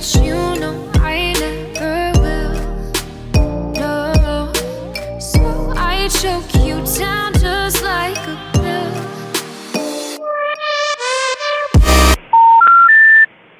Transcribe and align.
but 0.00 0.24
you 0.24 0.32
know 0.32 0.90
I 0.94 1.34
never 1.38 2.12
will. 2.20 2.54
No, 3.72 4.50
so 5.20 5.74
I 5.76 6.08
choke 6.08 6.54
you 6.64 6.76
down 6.98 7.34
just 7.34 7.82
like 7.82 8.16
a 8.16 8.50
pill. 8.54 8.92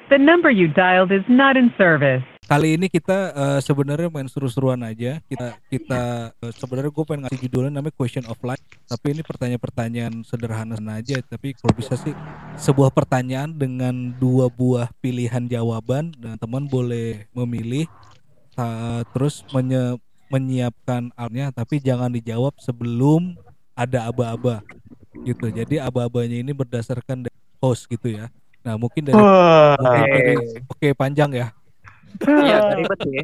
The 0.09 0.17
number 0.17 0.49
you 0.49 0.67
dialed 0.67 1.11
is 1.11 1.23
not 1.29 1.57
in 1.57 1.71
service. 1.77 2.23
Kali 2.51 2.75
ini 2.75 2.91
kita 2.91 3.31
eh, 3.31 3.59
sebenarnya 3.63 4.11
main 4.11 4.27
seru-seruan 4.27 4.83
aja. 4.83 5.23
Kita 5.23 5.55
kita 5.71 6.35
eh, 6.35 6.51
sebenarnya 6.59 6.91
gue 6.91 7.05
pengen 7.07 7.23
ngasih 7.23 7.47
judulnya 7.47 7.79
namanya 7.79 7.95
Question 7.95 8.27
of 8.27 8.35
Life. 8.43 8.59
Tapi 8.91 9.15
ini 9.15 9.23
pertanyaan-pertanyaan 9.23 10.27
sederhana 10.27 10.75
aja. 10.99 11.23
Tapi 11.23 11.55
kalau 11.55 11.71
bisa 11.71 11.95
sih 11.95 12.11
sebuah 12.59 12.91
pertanyaan 12.91 13.55
dengan 13.55 14.11
dua 14.19 14.51
buah 14.51 14.91
pilihan 14.99 15.47
jawaban 15.47 16.11
dan 16.19 16.35
teman 16.35 16.67
boleh 16.67 17.23
memilih 17.31 17.87
eh, 18.59 19.01
terus 19.15 19.47
menye- 19.55 19.95
menyiapkan 20.27 21.07
alnya 21.15 21.55
tapi 21.55 21.79
jangan 21.79 22.11
dijawab 22.11 22.51
sebelum 22.59 23.39
ada 23.79 24.11
aba-aba 24.11 24.59
gitu. 25.23 25.47
Jadi 25.47 25.79
aba-abanya 25.79 26.43
ini 26.43 26.51
berdasarkan 26.51 27.31
host 27.63 27.87
gitu 27.87 28.11
ya. 28.11 28.27
Nah 28.59 28.75
mungkin 28.75 29.07
dari, 29.07 29.23
mungkin 29.79 30.03
dari 30.03 30.35
oke 30.67 30.87
panjang 30.99 31.31
ya. 31.31 31.47
Iya, 32.19 32.57
gak 32.67 32.77
ribet 32.77 32.99
sih. 33.05 33.23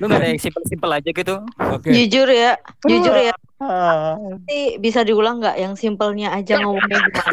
Lu 0.00 0.04
gak 0.06 0.20
ada 0.20 0.28
yang 0.28 0.40
simpel-simpel 0.40 0.90
aja 0.92 1.10
gitu. 1.10 1.34
Oke. 1.58 1.88
Jujur 1.90 2.28
ya, 2.28 2.52
jujur 2.84 3.14
ya. 3.16 3.34
Nanti 3.56 4.76
bisa 4.76 5.00
diulang 5.00 5.40
nggak 5.40 5.56
yang 5.56 5.74
simpelnya 5.80 6.28
aja 6.36 6.60
ngomongnya 6.60 7.00
gimana? 7.00 7.32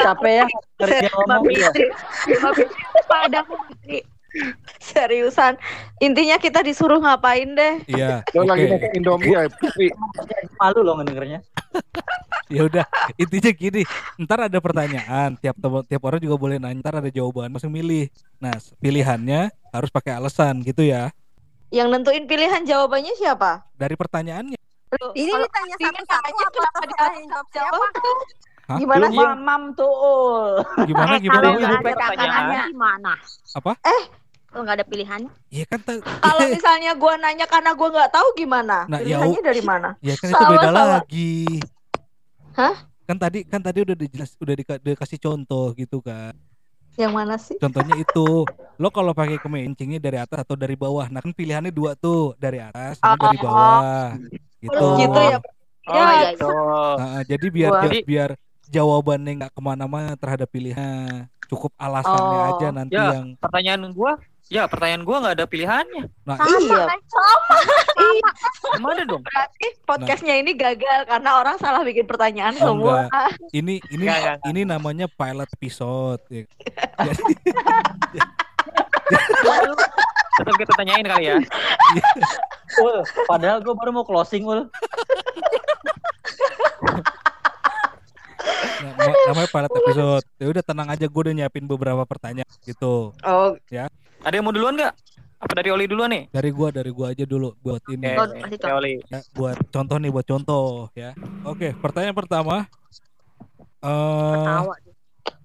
Capek 0.00 0.32
ya 0.32 0.46
kerja 0.80 1.08
ngomong 1.12 1.52
ya. 1.52 1.70
Seriusan, 4.86 5.58
intinya 5.98 6.36
kita 6.36 6.62
disuruh 6.62 6.96
ngapain 6.96 7.50
deh? 7.50 7.74
Iya. 7.86 8.22
Lagi 8.28 8.64
makan 8.68 8.90
Indomie 8.92 9.28
ya. 9.28 9.42
Malu 10.56 10.80
loh 10.80 10.94
ngedengernya. 10.96 11.40
Ya 12.46 12.62
udah, 12.62 12.86
intinya 13.18 13.50
gini. 13.50 13.82
Ntar 14.16 14.46
ada 14.46 14.62
pertanyaan, 14.62 15.34
tiap 15.34 15.58
tiap 15.82 15.98
orang 16.00 16.22
juga 16.22 16.38
boleh 16.38 16.62
nanya. 16.62 16.78
Ntar 16.78 17.02
ada 17.02 17.10
jawaban, 17.10 17.50
masing 17.50 17.74
milih. 17.74 18.06
Nah, 18.38 18.54
pilihannya 18.78 19.50
harus 19.74 19.90
pakai 19.90 20.14
alasan 20.14 20.62
gitu 20.62 20.86
ya. 20.86 21.10
Yang 21.68 21.86
nentuin 21.90 22.22
pilihan 22.22 22.62
jawabannya 22.62 23.18
siapa? 23.18 23.66
Dari 23.74 23.98
pertanyaannya. 23.98 24.54
Loh, 24.94 25.10
Ini 25.12 25.26
ditanya 25.26 25.74
satu-satu 25.76 26.22
apa 26.62 26.78
kenapa 26.78 26.82
dia- 26.86 27.26
jawab 27.26 27.46
siapa? 27.50 27.76
Hah? 28.66 28.78
Gimana 28.78 29.04
Lu 29.04 29.10
sih? 29.10 29.18
mamam 29.20 29.62
tuh. 29.74 29.90
Ul. 29.90 30.46
Gimana 30.84 31.12
Eh, 31.12 31.20
gimana? 31.20 31.38
kalau 31.40 31.50
Ibu 31.50 31.58
nggak 31.58 31.70
ada 31.72 31.82
pertanyaan. 31.82 32.14
pilihannya 32.14 32.60
gimana? 32.70 33.12
Apa? 33.52 33.72
Kalau 34.56 34.64
nggak 34.64 34.78
ada 34.80 34.88
pilihannya? 34.88 35.30
Iya 35.52 35.64
kan 35.68 35.80
Kalau 36.00 36.40
misalnya 36.56 36.96
gua 36.96 37.20
nanya 37.20 37.44
karena 37.44 37.76
gua 37.76 37.92
nggak 37.92 38.08
tahu 38.08 38.28
gimana? 38.32 38.88
Nah, 38.88 39.04
ya, 39.04 39.20
Pilihannya 39.20 39.42
dari 39.44 39.60
mana? 39.60 39.88
ya 40.00 40.16
kan 40.16 40.26
itu 40.26 40.34
Salah, 40.34 40.48
beda 40.48 40.64
salah. 40.64 40.86
lagi. 40.96 41.36
Hah? 42.56 42.74
Kan 43.04 43.16
tadi 43.20 43.38
kan 43.44 43.60
tadi 43.60 43.78
udah 43.84 43.92
dijelas 43.92 44.32
udah 44.40 44.54
dika- 44.56 44.80
dikasih 44.80 45.20
contoh 45.20 45.76
gitu 45.76 46.00
kan. 46.00 46.32
Yang 46.96 47.12
mana 47.12 47.36
sih? 47.36 47.60
Contohnya 47.60 48.00
itu, 48.00 48.48
lo 48.80 48.88
kalau 48.88 49.12
pakai 49.12 49.36
kemencingnya 49.36 50.00
dari 50.00 50.16
atas 50.16 50.40
atau 50.40 50.56
dari 50.56 50.72
bawah. 50.72 51.04
Nah 51.06 51.20
kan 51.20 51.36
pilihannya 51.36 51.68
dua 51.68 51.92
tuh, 51.92 52.32
dari 52.34 52.56
atas 52.56 52.96
sama 52.96 53.20
dari 53.20 53.36
Oh. 53.36 53.44
bawah. 53.44 54.08
Gitu. 54.56 54.72
Oh, 54.80 54.96
gitu 54.96 55.20
ya. 55.20 55.36
Oh, 55.84 55.92
Ya, 55.92 56.32
gitu. 56.32 56.48
Nah, 56.96 57.20
jadi 57.22 57.46
biar 57.46 57.70
Wah. 57.70 57.82
ja- 57.84 58.06
biar 58.08 58.30
jawabannya 58.66 59.32
nggak 59.36 59.52
ke 59.52 59.60
mana-mana 59.60 60.16
terhadap 60.16 60.48
pilihan, 60.48 61.28
cukup 61.44 61.76
alasannya 61.76 62.38
Oh. 62.40 62.48
aja 62.56 62.68
nanti 62.72 62.96
Ya. 62.96 63.12
yang. 63.12 63.36
Pertanyaan 63.36 63.92
gua, 63.92 64.16
ya 64.46 64.66
pertanyaan 64.66 65.02
gua 65.02 65.16
nggak 65.20 65.36
ada 65.36 65.46
pilihannya. 65.46 66.04
Nah, 66.22 66.36
Iya. 66.38 66.86
Gimana 68.74 69.02
dong? 69.04 69.22
Berarti 69.22 69.66
podcastnya 69.82 70.34
ini 70.36 70.52
gagal 70.52 71.04
karena 71.04 71.30
orang 71.36 71.56
salah 71.56 71.82
bikin 71.82 72.04
pertanyaan 72.04 72.54
Oh, 72.60 72.74
semua. 72.74 73.10
ini 73.50 73.82
ini 73.88 74.04
Nggak, 74.04 74.18
nggak, 74.18 74.36
nggak. 74.38 74.50
ini 74.50 74.60
namanya 74.62 75.06
pilot 75.08 75.48
episode. 75.50 76.22
ya. 76.28 76.44
Tetap 80.36 80.54
kita 80.54 80.72
tanyain 80.76 81.00
kali 81.02 81.24
ya. 81.26 81.36
Ul, 82.76 82.96
padahal 83.24 83.58
gue 83.60 83.72
baru 83.72 83.90
mau 83.92 84.04
closing 84.04 84.44
ul. 84.44 84.66
nah, 88.82 88.92
ma- 88.94 89.20
namanya 89.32 89.48
pilot 89.50 89.72
episode. 89.72 90.24
Ya 90.38 90.46
udah 90.50 90.64
tenang 90.64 90.88
aja, 90.90 91.04
gue 91.06 91.20
udah 91.26 91.34
nyiapin 91.34 91.64
beberapa 91.66 92.02
pertanyaan 92.06 92.48
gitu. 92.64 93.12
Oh, 93.22 93.50
Ada 94.24 94.34
yang 94.34 94.44
mau 94.46 94.54
duluan 94.54 94.74
nggak? 94.74 94.94
Apa 95.36 95.52
dari 95.52 95.68
Oli 95.68 95.84
duluan 95.84 96.08
nih? 96.08 96.32
Dari 96.32 96.48
gua 96.48 96.72
dari 96.72 96.88
gua 96.88 97.12
aja 97.12 97.28
dulu 97.28 97.52
buat 97.60 97.84
ini. 97.92 98.16
Oli. 98.72 99.04
Ya, 99.12 99.20
buat 99.36 99.60
contoh 99.68 99.96
nih, 100.00 100.08
buat 100.08 100.24
contoh 100.24 100.88
ya. 100.96 101.12
Oke, 101.44 101.76
pertanyaan 101.76 102.16
pertama. 102.16 102.64
Eh 103.84 104.44
Tawa. 104.48 104.74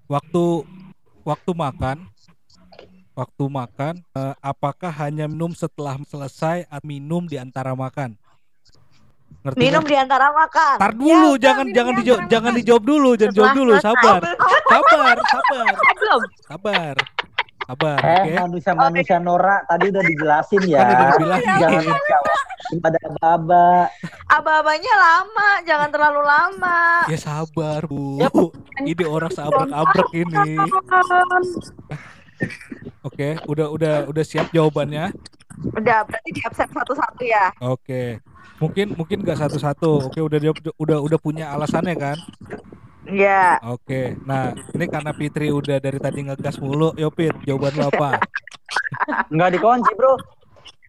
waktu 0.08 0.44
waktu 1.22 1.50
makan 1.52 1.96
waktu 3.12 3.44
makan 3.44 3.94
eh, 4.16 4.34
apakah 4.40 4.88
hanya 4.88 5.28
minum 5.28 5.52
setelah 5.52 6.00
selesai 6.08 6.64
atau 6.66 6.88
minum 6.88 7.28
di 7.28 7.36
antara 7.36 7.76
makan 7.76 8.16
ngerti 9.40 9.58
minum 9.58 9.82
kan? 9.82 9.90
di 9.90 9.96
antara 9.96 10.26
makan. 10.30 10.76
Tar 10.78 10.92
dulu, 10.92 11.30
Ya, 11.36 11.40
jangan 11.50 11.66
jangan 11.72 11.92
di 11.92 11.98
dijawab, 12.04 12.22
jangan 12.28 12.52
dijawab 12.54 12.84
dulu, 12.84 13.10
jangan 13.16 13.34
jawab 13.34 13.52
dulu, 13.56 13.72
sabar, 13.80 14.20
sabar, 14.68 15.16
sabar, 15.32 15.72
Belum. 15.96 16.20
sabar, 16.44 16.94
sabar, 17.66 17.98
Eh 18.02 18.20
oke? 18.22 18.32
manusia-manusia 18.46 19.18
Nora 19.18 19.56
tadi 19.66 19.84
udah 19.88 20.02
dijelasin 20.04 20.62
ya. 20.68 20.80
Kan 20.80 20.88
udah 20.92 21.06
dibilangin. 21.16 21.48
Jangan 21.58 21.82
dijawab 21.82 22.38
pada 22.72 22.98
aba-aba. 23.04 23.68
Aba-abanya 24.32 24.94
lama, 24.96 25.50
jangan 25.68 25.88
terlalu 25.92 26.22
lama. 26.24 26.80
Ya 27.10 27.18
sabar 27.20 27.84
bu, 27.84 28.16
ini 28.80 29.04
orang 29.04 29.28
seabrek-abrek 29.28 30.10
ini. 30.14 30.56
Oke, 33.02 33.38
udah 33.50 33.66
udah 33.70 33.94
udah 34.08 34.24
siap 34.24 34.50
jawabannya. 34.50 35.10
Udah, 35.76 36.02
berarti 36.08 36.30
di 36.32 36.40
absen 36.42 36.66
satu-satu 36.70 37.22
ya. 37.22 37.52
Oke, 37.60 38.18
mungkin 38.62 38.94
mungkin 38.94 39.18
nggak 39.26 39.42
satu-satu. 39.42 40.06
Oke, 40.08 40.22
udah 40.22 40.38
dia 40.38 40.52
udah 40.78 40.98
udah 41.02 41.18
punya 41.18 41.50
alasannya 41.50 41.98
kan? 41.98 42.18
Iya. 43.02 43.58
Oke, 43.66 44.14
nah 44.22 44.54
ini 44.72 44.86
karena 44.86 45.10
Fitri 45.10 45.50
udah 45.50 45.82
dari 45.82 45.98
tadi 45.98 46.22
ngegas 46.22 46.62
mulu, 46.62 46.94
yo 46.94 47.10
Fit, 47.10 47.34
jawaban 47.42 47.74
lo 47.74 47.90
apa? 47.90 48.22
Enggak 49.34 49.58
dikunci, 49.58 49.90
Bro. 49.98 50.14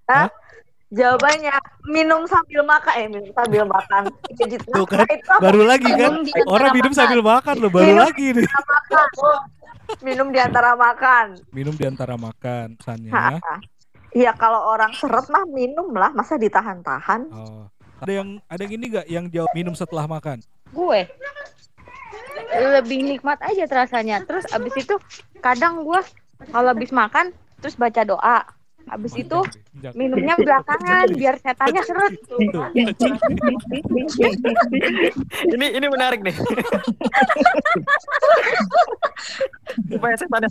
Hah? 0.05 0.29
Jawabannya 0.93 1.57
minum 1.89 2.21
sambil 2.29 2.61
makan, 2.61 2.93
eh 3.01 3.07
minum 3.09 3.33
sambil 3.33 3.65
makan. 3.65 4.13
Jadi 4.37 4.61
Tuh 4.77 4.85
kan, 4.85 5.09
itu 5.09 5.25
apa? 5.25 5.41
baru 5.41 5.65
lagi 5.65 5.89
kan? 5.89 6.21
Minum 6.21 6.45
Orang 6.45 6.69
minum 6.77 6.93
makan. 6.93 6.99
sambil 7.01 7.19
makan 7.25 7.55
lo, 7.57 7.67
baru 7.73 7.89
Minum. 7.89 8.03
lagi 8.05 8.25
nih. 8.37 8.45
makan. 8.45 9.07
Minum 10.05 10.27
di 10.29 10.39
antara 10.39 10.71
makan. 10.77 11.25
Minum 11.49 11.73
di 11.73 11.85
antara 11.89 12.13
makan, 12.13 12.77
pesannya. 12.77 13.09
Iya 14.13 14.37
kalau 14.37 14.69
orang 14.69 14.93
seret 14.93 15.25
mah 15.33 15.45
minum 15.49 15.89
lah, 15.97 16.13
masa 16.13 16.37
ditahan-tahan? 16.37 17.33
Oh. 17.33 17.65
Ada 18.03 18.19
yang 18.19 18.29
ada 18.51 18.61
yang 18.67 18.73
ini 18.77 18.85
nggak 18.91 19.07
yang 19.07 19.25
jawab 19.31 19.51
minum 19.55 19.73
setelah 19.73 20.05
makan? 20.05 20.43
Gue 20.75 21.07
lebih 22.53 22.99
nikmat 23.09 23.39
aja 23.41 23.63
rasanya. 23.65 24.21
Terus 24.27 24.45
abis 24.51 24.75
itu 24.75 24.95
kadang 25.39 25.87
gue 25.87 25.99
kalau 26.51 26.75
abis 26.75 26.91
makan 26.91 27.31
terus 27.63 27.79
baca 27.79 28.03
doa. 28.03 28.43
Abis 28.85 29.13
itu 29.15 29.39
minumnya 29.93 30.35
belakangan 30.35 31.07
biar 31.11 31.35
setannya 31.37 31.81
seret. 31.81 32.13
Ini 35.45 35.65
ini 35.71 35.87
menarik 35.87 36.19
nih. 36.19 36.35
Supaya 39.87 40.15
setannya 40.15 40.49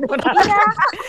menarik. 0.00 0.46
Iya, 0.48 0.64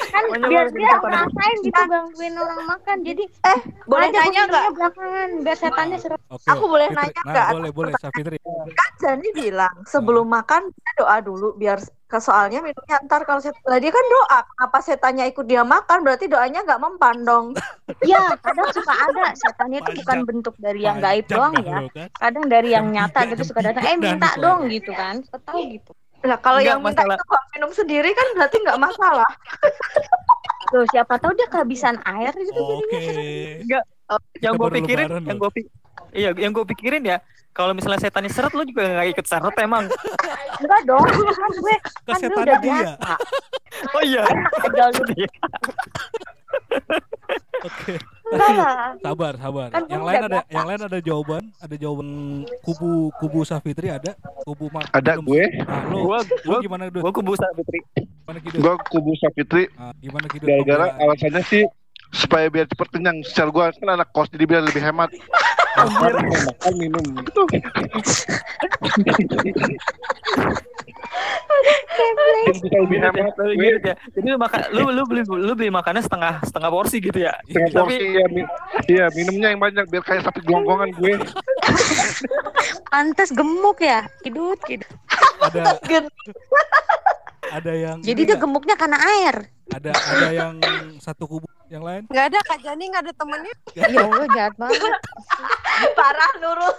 kan 0.09 0.23
biar 0.43 0.67
dia 0.69 0.93
ngerasain 0.97 1.57
gitu 1.61 1.81
gangguin 1.81 2.33
orang 2.35 2.61
makan. 2.65 2.97
Jadi 3.03 3.23
Eh, 3.45 3.59
boleh 3.85 4.07
nanya 4.09 4.41
nggak? 4.45 4.63
minumnya 4.63 4.73
belakangan 4.75 5.29
biar 5.41 5.57
setannya 5.57 5.97
seret. 5.97 6.21
Oke. 6.27 6.47
Aku 6.47 6.65
boleh 6.65 6.87
Fitri. 6.87 6.99
nanya 6.99 7.21
Nah, 7.21 7.31
nggak? 7.31 7.47
boleh 7.53 7.71
boleh, 7.71 7.93
Sa 7.97 8.09
Fitri. 8.11 8.37
Kan 8.69 8.91
Jani 8.99 9.29
bilang 9.31 9.75
sebelum 9.85 10.25
makan 10.25 10.69
dia 10.69 10.91
doa 10.97 11.17
dulu 11.19 11.55
biar 11.55 11.79
soalnya 12.17 12.65
minumnya 12.65 12.97
ntar 13.05 13.21
kalau 13.21 13.37
set... 13.37 13.53
lah 13.69 13.77
dia 13.77 13.93
kan 13.93 14.01
doa 14.01 14.41
apa 14.65 14.81
setannya 14.81 15.29
ikut 15.29 15.45
dia 15.45 15.61
makan 15.61 16.01
berarti 16.01 16.25
doanya 16.25 16.65
nggak 16.65 16.81
mempan 16.81 17.21
dong 17.21 17.45
Iya, 18.09 18.33
kadang 18.41 18.73
suka 18.73 18.93
ada 18.93 19.37
setannya 19.37 19.85
itu 19.85 19.91
bukan 20.01 20.17
bentuk 20.25 20.55
dari 20.57 20.81
yang 20.85 20.97
gaib 20.97 21.25
doang 21.29 21.53
ya. 21.61 21.65
kan. 21.67 21.83
Kadang 22.15 22.45
dari 22.47 22.69
yang 22.73 22.85
nyata 22.89 23.27
gitu 23.33 23.43
suka 23.49 23.65
datang, 23.65 23.81
eh 23.85 23.97
minta 23.97 24.29
dan 24.29 24.37
itu 24.37 24.41
dong 24.41 24.59
gitu 24.69 24.91
kan. 24.93 25.15
Tahu 25.25 25.59
gitu. 25.77 25.91
lah 26.23 26.39
kalau 26.41 26.59
yang 26.59 26.79
minta 26.81 27.01
masalah- 27.01 27.17
itu 27.17 27.25
gua 27.27 27.41
minum 27.55 27.71
sendiri 27.71 28.09
kan 28.11 28.27
berarti 28.35 28.57
nggak 28.59 28.79
masalah 28.79 29.29
Loh, 30.75 30.85
siapa 30.93 31.17
tahu 31.17 31.33
dia 31.33 31.49
kehabisan 31.49 31.97
air 32.05 32.29
gitu 32.37 32.53
jadinya. 32.53 32.99
Enggak. 33.65 33.83
Yang 34.41 34.53
Kita 34.53 34.59
gue 34.61 34.69
pikirin, 34.81 35.09
yang 35.25 35.37
gue 35.37 35.51
pikir, 35.53 35.71
iya, 36.13 36.29
yang 36.35 36.51
gue 36.53 36.65
pikirin 36.65 37.03
ya, 37.03 37.17
kalau 37.49 37.73
misalnya 37.73 37.99
setannya 37.99 38.31
seret, 38.31 38.53
lo 38.53 38.63
juga 38.63 38.85
nggak 38.85 39.07
ikut 39.17 39.25
seret 39.25 39.55
emang. 39.59 39.85
Enggak 40.59 40.81
dong, 40.85 41.03
kan 41.03 41.51
gue 41.51 41.75
kan 42.05 42.19
gue 42.21 42.39
udah 42.39 42.57
dia. 42.61 42.77
biasa. 42.95 43.13
Oh 43.95 44.03
iya. 44.03 44.23
Gitu. 45.15 45.25
Oke. 47.59 47.93
Enggak 48.29 48.49
lah. 48.55 48.93
Sabar, 49.01 49.33
sabar. 49.41 49.67
Kan 49.73 49.83
yang 49.89 50.03
lain 50.05 50.21
ada 50.29 50.39
baca. 50.39 50.51
yang 50.53 50.65
lain 50.69 50.81
ada 50.85 50.99
jawaban, 51.01 51.43
ada 51.59 51.75
jawaban 51.75 52.07
kubu 52.61 53.09
kubu 53.17 53.39
Safitri 53.43 53.89
ada, 53.89 54.13
kubu 54.45 54.69
Mak. 54.69 54.93
Ada 54.93 55.17
gue, 55.19 55.43
Nah, 55.65 55.81
lu, 55.89 56.07
Gua 56.07 56.19
gua 56.45 56.57
gimana 56.61 56.83
Dut? 56.87 57.01
gua 57.03 57.11
kubu 57.11 57.33
Fitri. 57.35 57.79
Gimana 57.97 58.37
gue 58.39 58.73
kubu 58.93 59.11
Safitri 59.17 59.63
Ah, 59.75 59.91
gimana 59.97 60.25
gara-gara 60.29 60.85
alasannya 61.01 61.43
sih 61.49 61.63
supaya 62.11 62.49
biar 62.49 62.65
cepet 62.65 62.87
kenyang. 62.89 63.21
Secara 63.23 63.49
gue 63.49 63.63
kan 63.79 63.89
anak 63.95 64.09
kos 64.11 64.29
jadi 64.29 64.45
biar 64.45 64.61
lebih 64.65 64.81
hemat. 64.81 65.09
Makan, 65.79 66.13
makan 66.49 66.73
minum. 66.75 67.05
Gitu. 67.23 67.41
Ya, 72.99 73.75
ya. 73.83 73.95
Jadi 74.15 74.27
lu 74.31 74.37
makan 74.39 74.59
lu 74.71 74.83
lu 74.91 75.03
beli 75.07 75.21
lu 75.27 75.53
beli 75.55 75.69
makannya 75.71 76.03
setengah 76.03 76.39
setengah 76.47 76.69
porsi 76.71 76.97
gitu 77.03 77.19
ya. 77.19 77.33
setengah 77.47 77.69
Tapi 77.71 77.95
porsi 77.95 78.05
ya, 78.15 78.25
mi- 78.31 78.51
iya 78.87 79.05
minumnya 79.13 79.47
yang 79.51 79.61
banyak 79.61 79.85
biar 79.91 80.03
kayak 80.03 80.23
sapi 80.25 80.39
gelonggongan 80.43 80.89
gue. 80.95 81.15
Pantes 82.89 83.29
gemuk 83.35 83.79
ya. 83.83 84.07
Kidut, 84.23 84.59
kidut. 84.65 84.89
ada 85.39 85.75
ada 87.41 87.71
yang 87.71 87.97
Jadi 87.99 88.21
dia 88.25 88.35
gemuknya 88.35 88.75
karena 88.75 88.99
air. 88.99 89.47
ada 89.69 89.91
ada 89.93 90.29
yang 90.29 90.53
satu 90.97 91.29
kubu 91.29 91.45
yang 91.69 91.85
lain 91.85 92.03
Nggak 92.09 92.25
ada 92.33 92.39
Kak 92.41 92.59
Jani 92.59 92.83
nggak 92.89 93.03
ada 93.05 93.13
temennya. 93.13 93.55
Ya 93.77 93.85
Allah 93.95 94.27
jahat 94.33 94.53
banget. 94.57 94.81
Parah 95.97 96.31
Nurul. 96.37 96.73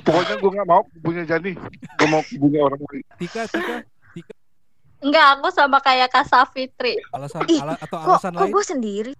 Pokoknya 0.00 0.34
gue 0.36 0.50
nggak 0.52 0.68
mau 0.68 0.82
punya 1.00 1.22
Jani. 1.24 1.52
Gue 1.98 2.08
mau 2.08 2.22
punya 2.22 2.60
orang 2.62 2.80
lain. 2.80 3.04
Tika 3.18 3.42
Tika 3.46 3.76
Enggak, 4.96 5.26
aku 5.36 5.48
sama 5.52 5.78
kayak 5.78 6.08
Kak 6.08 6.24
Safitri. 6.24 6.96
alasan 7.12 7.44
Ih, 7.46 7.60
ala, 7.60 7.76
atau 7.76 8.00
Kok, 8.00 8.16
alasan 8.16 8.32
kok 8.32 8.40
lain 8.40 8.50
gue 8.50 8.64
sendiri? 8.64 9.12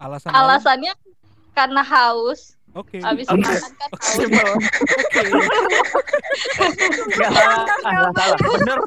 alasan 0.00 0.28
lain? 0.32 0.40
Alasannya 0.40 0.92
karena 1.52 1.82
haus. 1.84 2.56
Oke 2.76 2.96
Habis 3.00 3.26
Oke. 3.32 3.40
makan 3.40 3.72
kan 3.72 3.88
haus. 3.88 4.04
Simpel. 4.04 4.50
Nggak 7.16 7.30
salah, 7.32 7.64
ah, 7.82 7.92
nggak 7.96 8.12
salah. 8.14 8.38
Bener, 8.52 8.80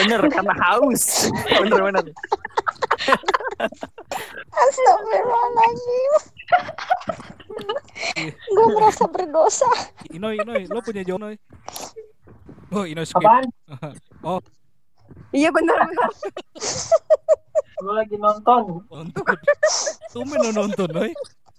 bener 0.00 0.20
karena 0.32 0.54
haus. 0.56 1.04
Bener 1.62 1.80
bener. 1.84 2.04
Astagfirullahaladzim. 4.52 6.12
gue 8.48 8.66
merasa 8.72 9.04
berdosa. 9.08 9.70
Inoy 10.12 10.40
Inoy 10.40 10.64
lo 10.68 10.80
punya 10.80 11.04
jawaban 11.04 11.36
Inoy 11.36 11.36
oh 12.72 12.84
Inoy 12.88 13.04
skip 13.04 13.20
Apaan? 13.20 13.44
Iya 15.32 15.52
benar 15.52 15.76
benar. 15.88 16.08
Gue 17.82 17.92
lagi 17.92 18.16
nonton. 18.16 18.80
nonton 18.88 19.36
tumben 20.12 20.40
lo 20.40 20.50
nonton 20.52 20.88
Noy 20.92 21.12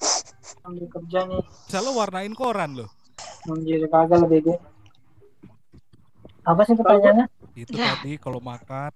Sambil 0.03 0.85
kerja 0.87 1.19
nih. 1.25 1.41
bisa 1.61 1.79
lo 1.79 1.91
warnain 1.93 2.31
koran 2.31 2.75
lo 2.75 2.87
Anjir 3.45 3.83
kagak 3.85 4.19
lebih 4.21 4.39
gue. 4.45 4.57
Apa 6.43 6.61
sih 6.63 6.73
pertanyaannya? 6.73 7.27
itu 7.53 7.69
Ya. 7.71 7.93
tadi 7.93 8.17
kalau 8.17 8.39
makan 8.39 8.91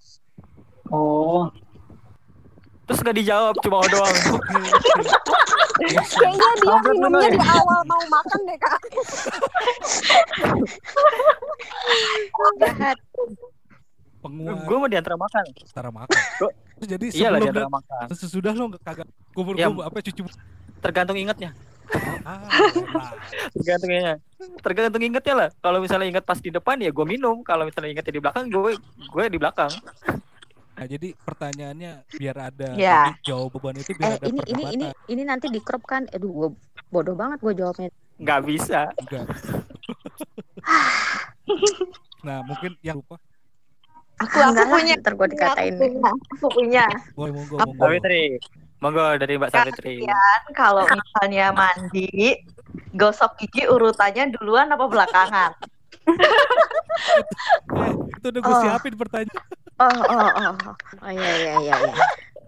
Oh, 0.88 1.52
Terus 2.84 3.00
gak 3.02 3.14
dijawab 3.14 3.52
cuma 3.60 3.84
doang. 3.92 4.16
Kayaknya 5.78 6.50
dia 6.58 6.78
minumnya 6.88 7.28
di 7.30 7.40
awal 7.40 7.80
mau 7.84 8.00
makan 8.10 8.40
deh 8.42 8.58
kak. 8.58 8.80
Jahat. 12.58 12.98
penguat 14.18 14.58
Gue 14.64 14.78
mau 14.78 14.88
di 14.88 14.98
antara 14.98 15.16
makan. 15.16 15.44
setara 15.62 15.90
makan 15.90 16.20
jadi 16.80 17.06
Iyalah 17.08 17.38
sebelum 17.38 17.44
di 17.44 17.50
antara 17.50 17.64
dan 17.64 17.74
makan. 17.74 18.06
sesudah 18.14 18.52
lo 18.52 18.64
nggak 18.68 18.84
kagak 18.84 19.08
kubur 19.32 19.54
Ya. 19.54 19.68
kubur 19.68 19.84
apa 19.84 19.98
cuci 20.00 20.22
Tergantung 20.82 21.18
ingetnya. 21.18 21.52
ah. 22.28 22.44
Tergantung 23.56 23.92
ingetnya. 23.92 24.18
Tergantung 24.62 25.04
ingetnya 25.04 25.36
lah. 25.36 25.50
Kalau 25.64 25.80
misalnya 25.82 26.08
inget 26.08 26.26
pas 26.26 26.40
di 26.40 26.50
depan 26.54 26.78
ya 26.80 26.92
gue 26.92 27.06
minum. 27.08 27.42
Kalau 27.42 27.66
misalnya 27.66 27.98
ingetnya 27.98 28.14
di 28.14 28.22
belakang 28.22 28.44
gue 28.52 28.78
gue 28.82 29.24
di 29.30 29.40
belakang. 29.40 29.72
Nah, 30.78 30.86
jadi 30.86 31.10
pertanyaannya 31.26 32.06
biar 32.22 32.38
ada 32.38 32.70
Ya. 32.78 33.10
jadi 33.10 33.34
jawaban 33.34 33.82
itu 33.82 33.92
Eh 33.92 33.96
biar 33.98 34.12
ada 34.22 34.26
ini 34.30 34.42
ini 34.46 34.64
ini 34.78 34.88
ini 35.10 35.24
nanti 35.26 35.50
di 35.50 35.58
crop 35.58 35.84
kan. 35.90 36.06
Aduh 36.14 36.30
gue 36.30 36.50
bodoh 36.94 37.18
banget 37.18 37.42
gue 37.42 37.54
jawabnya. 37.58 37.90
Nggak 38.22 38.42
bisa. 38.46 38.94
Enggak. 39.02 39.26
nah, 42.28 42.46
mungkin 42.46 42.78
yang 42.86 43.02
lupa. 43.02 43.18
Aku 44.18 44.38
aku 44.38 44.50
Enggak 44.54 44.68
punya. 44.70 44.94
Ntar 45.02 45.14
gue 45.18 45.28
dikatain. 45.34 45.74
Aku 46.38 46.48
punya. 46.54 46.86
Boleh 47.18 47.32
monggo 47.34 47.58
monggo. 47.58 47.82
Savitri. 47.82 48.38
Monggo 48.78 49.18
dari 49.18 49.34
Mbak 49.36 49.50
Savitri. 49.50 50.06
Kan 50.06 50.42
kalau 50.54 50.86
misalnya 50.86 51.50
mandi, 51.50 52.38
gosok 52.94 53.34
gigi 53.38 53.66
urutannya 53.66 54.30
duluan 54.32 54.70
apa 54.70 54.86
belakangan? 54.86 55.52
Eh, 57.74 57.92
itu 58.14 58.26
udah 58.28 58.42
gue 58.42 58.54
Oh. 58.54 58.62
siapin 58.62 58.94
pertanyaan. 58.94 59.46
Oh 59.78 59.90
oh 59.90 60.30
oh. 60.32 60.54
Oh 61.00 61.10
iya 61.10 61.32
iya 61.36 61.54
iya. 61.60 61.76
iya. 61.76 61.94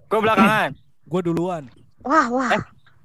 Gue 0.06 0.20
belakangan. 0.20 0.70
Gue 1.06 1.22
duluan. 1.22 1.64
Wah 2.02 2.26
wah. 2.28 2.50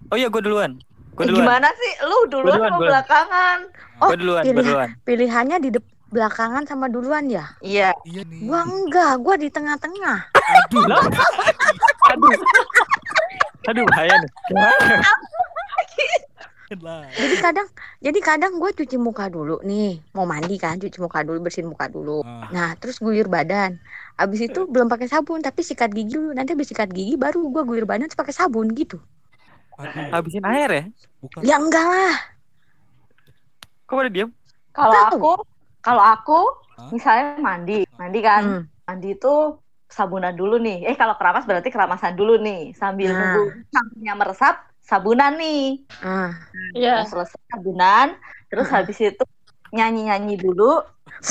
Oh 0.09 0.17
iya 0.17 0.29
gue 0.29 0.41
duluan. 0.41 0.77
Eh, 1.15 1.25
duluan. 1.25 1.47
gimana 1.47 1.69
sih? 1.73 1.93
Lu 2.03 2.19
duluan 2.27 2.59
duluan, 2.59 2.71
apa 2.71 2.79
belakangan? 2.83 3.59
Oh, 4.01 4.09
Gue 4.11 4.19
duluan. 4.19 4.43
Pilih- 4.43 4.61
duluan. 4.63 4.89
Pilihannya 5.03 5.59
di 5.61 5.71
dep- 5.71 5.93
belakangan 6.07 6.63
sama 6.65 6.87
duluan 6.87 7.27
ya? 7.27 7.57
Iya. 7.59 7.91
Iya 8.05 8.23
nih. 8.23 8.45
Gua 8.45 8.63
enggak, 8.63 9.13
gua 9.19 9.35
di 9.35 9.49
tengah-tengah. 9.49 10.19
Aduh. 10.31 10.85
Aduh. 12.11 12.31
Aduh 13.69 13.85
bahaya 13.89 14.15
nih. 14.21 14.31
Jadi 17.15 17.37
kadang, 17.39 17.69
jadi 18.03 18.19
kadang 18.19 18.53
gue 18.59 18.71
cuci 18.75 18.97
muka 18.99 19.31
dulu 19.31 19.63
nih, 19.63 20.03
mau 20.17 20.27
mandi 20.27 20.59
kan, 20.59 20.75
cuci 20.81 20.99
muka 20.99 21.23
dulu, 21.23 21.39
bersihin 21.45 21.71
muka 21.71 21.87
dulu. 21.87 22.25
Ah, 22.27 22.51
Nah, 22.51 22.69
terus 22.81 22.99
guyur 22.99 23.31
badan. 23.31 23.79
Abis 24.19 24.51
itu 24.51 24.67
belum 24.67 24.91
pakai 24.91 25.07
sabun, 25.07 25.39
tapi 25.45 25.63
sikat 25.63 25.95
gigi 25.95 26.19
dulu. 26.19 26.35
Nanti 26.35 26.57
habis 26.57 26.73
sikat 26.73 26.91
gigi 26.91 27.15
baru 27.15 27.47
gua 27.53 27.63
guyur 27.63 27.87
badan 27.87 28.11
terus 28.11 28.19
pakai 28.19 28.35
sabun 28.35 28.73
gitu. 28.75 28.99
Habisin 30.11 30.43
air 30.47 30.71
ya? 30.71 30.85
Bukan. 31.23 31.41
Ya 31.47 31.57
enggak 31.63 31.87
lah. 31.87 32.15
Kok 33.87 33.95
pada 34.01 34.11
diem? 34.11 34.31
Kalau 34.75 34.99
aku, 35.07 35.33
kalau 35.85 36.03
aku 36.03 36.41
misalnya 36.91 37.39
mandi, 37.39 37.87
mandi 37.95 38.19
kan, 38.25 38.43
Hmm. 38.43 38.63
mandi 38.89 39.15
itu 39.15 39.35
sabunan 39.95 40.35
dulu 40.35 40.59
nih. 40.59 40.91
Eh 40.91 40.97
kalau 40.99 41.15
keramas 41.15 41.47
berarti 41.47 41.71
keramasan 41.71 42.19
dulu 42.19 42.35
nih, 42.43 42.75
sambil 42.75 43.15
Nah. 43.15 43.19
nunggu 43.23 43.43
sampunya 43.71 44.13
meresap, 44.19 44.55
sabunan 44.83 45.33
nih. 45.39 45.87
Ah, 46.03 46.35
Nah, 46.75 47.07
selesai 47.07 47.39
sabunan, 47.55 48.19
terus 48.51 48.67
Hmm. 48.71 48.83
habis 48.83 48.99
itu 48.99 49.25
nyanyi-nyanyi 49.71 50.39
dulu, 50.39 50.83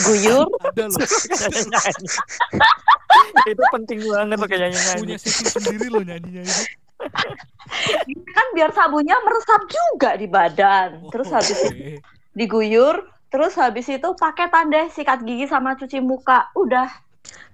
guyur, 0.03 0.48
Ada 0.63 0.88
loh. 0.88 1.00
Nyanyi. 1.67 2.08
Itu 3.51 3.63
penting 3.72 4.00
banget 4.08 4.39
pakai 4.39 4.58
nyanyi-nyanyi. 4.60 5.00
Punya 5.03 5.20
sisi 5.20 5.46
sendiri 5.48 5.88
loh 5.91 6.03
nyanyinya 6.03 6.43
itu. 6.43 6.63
kan 8.34 8.48
biar 8.55 8.72
sabunnya 8.72 9.15
meresap 9.24 9.62
juga 9.67 10.15
di 10.15 10.27
badan. 10.27 11.08
Terus 11.12 11.27
Oh, 11.32 11.36
habis 11.39 11.60
itu 11.60 11.70
diguyur, 12.34 12.96
terus 13.32 13.53
habis 13.55 13.88
itu 13.88 14.10
pakai 14.15 14.48
tanda 14.50 14.88
sikat 14.91 15.24
gigi 15.24 15.48
sama 15.48 15.75
cuci 15.75 16.00
muka. 16.00 16.51
Udah. 16.55 16.89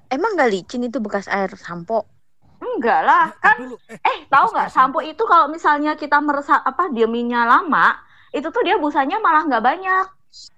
Emang 0.10 0.36
nggak 0.36 0.52
licin 0.52 0.86
itu 0.86 0.98
bekas 1.00 1.30
air 1.30 1.54
sampo? 1.56 2.06
Enggak 2.60 3.02
lah, 3.08 3.32
kan 3.40 3.56
dulu. 3.56 3.76
Eh, 3.88 4.00
Eh, 4.04 4.18
tahu 4.28 4.52
nggak 4.52 4.70
sampo 4.72 5.00
itu 5.00 5.24
kalau 5.24 5.48
misalnya 5.48 5.96
kita 5.96 6.20
meresap 6.20 6.60
apa 6.66 6.92
dieminnya 6.92 7.48
lama, 7.48 7.96
itu 8.36 8.48
tuh 8.52 8.62
dia 8.68 8.76
busanya 8.76 9.18
malah 9.20 9.48
nggak 9.48 9.64
banyak. 9.64 10.06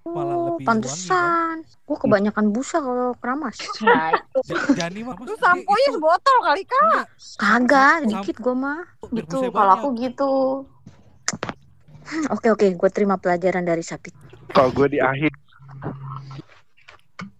Malah 0.04 0.36
Oh, 0.36 0.46
lebih 0.52 0.66
pantesan. 0.68 1.64
Gua 1.86 1.98
kebanyakan 2.00 2.52
busa 2.52 2.82
kalau 2.82 3.14
keramas. 3.22 3.56
Nah, 3.80 4.12
itu 4.12 4.40
Ja- 4.50 4.66
Jani 4.76 5.00
mah 5.06 5.16
Lu 5.16 5.36
samponya 5.38 5.90
sebotol 5.94 6.38
kali 6.42 6.64
kak. 6.66 6.82
enggak, 6.82 7.06
Kagak, 7.38 7.96
dikit 8.10 8.36
gua 8.42 8.56
mah. 8.58 8.82
gitu. 9.14 9.40
Kalau 9.54 9.72
aku 9.78 9.88
gitu. 9.96 10.34
Hmm, 12.02 12.26
Oke 12.34 12.52
oke, 12.52 12.68
gue 12.76 12.90
terima 12.92 13.16
pelajaran 13.16 13.64
dari 13.64 13.86
Sapit. 13.86 14.12
Kalau 14.52 14.74
gue 14.74 14.88
di 14.90 15.00
akhir. 15.00 15.32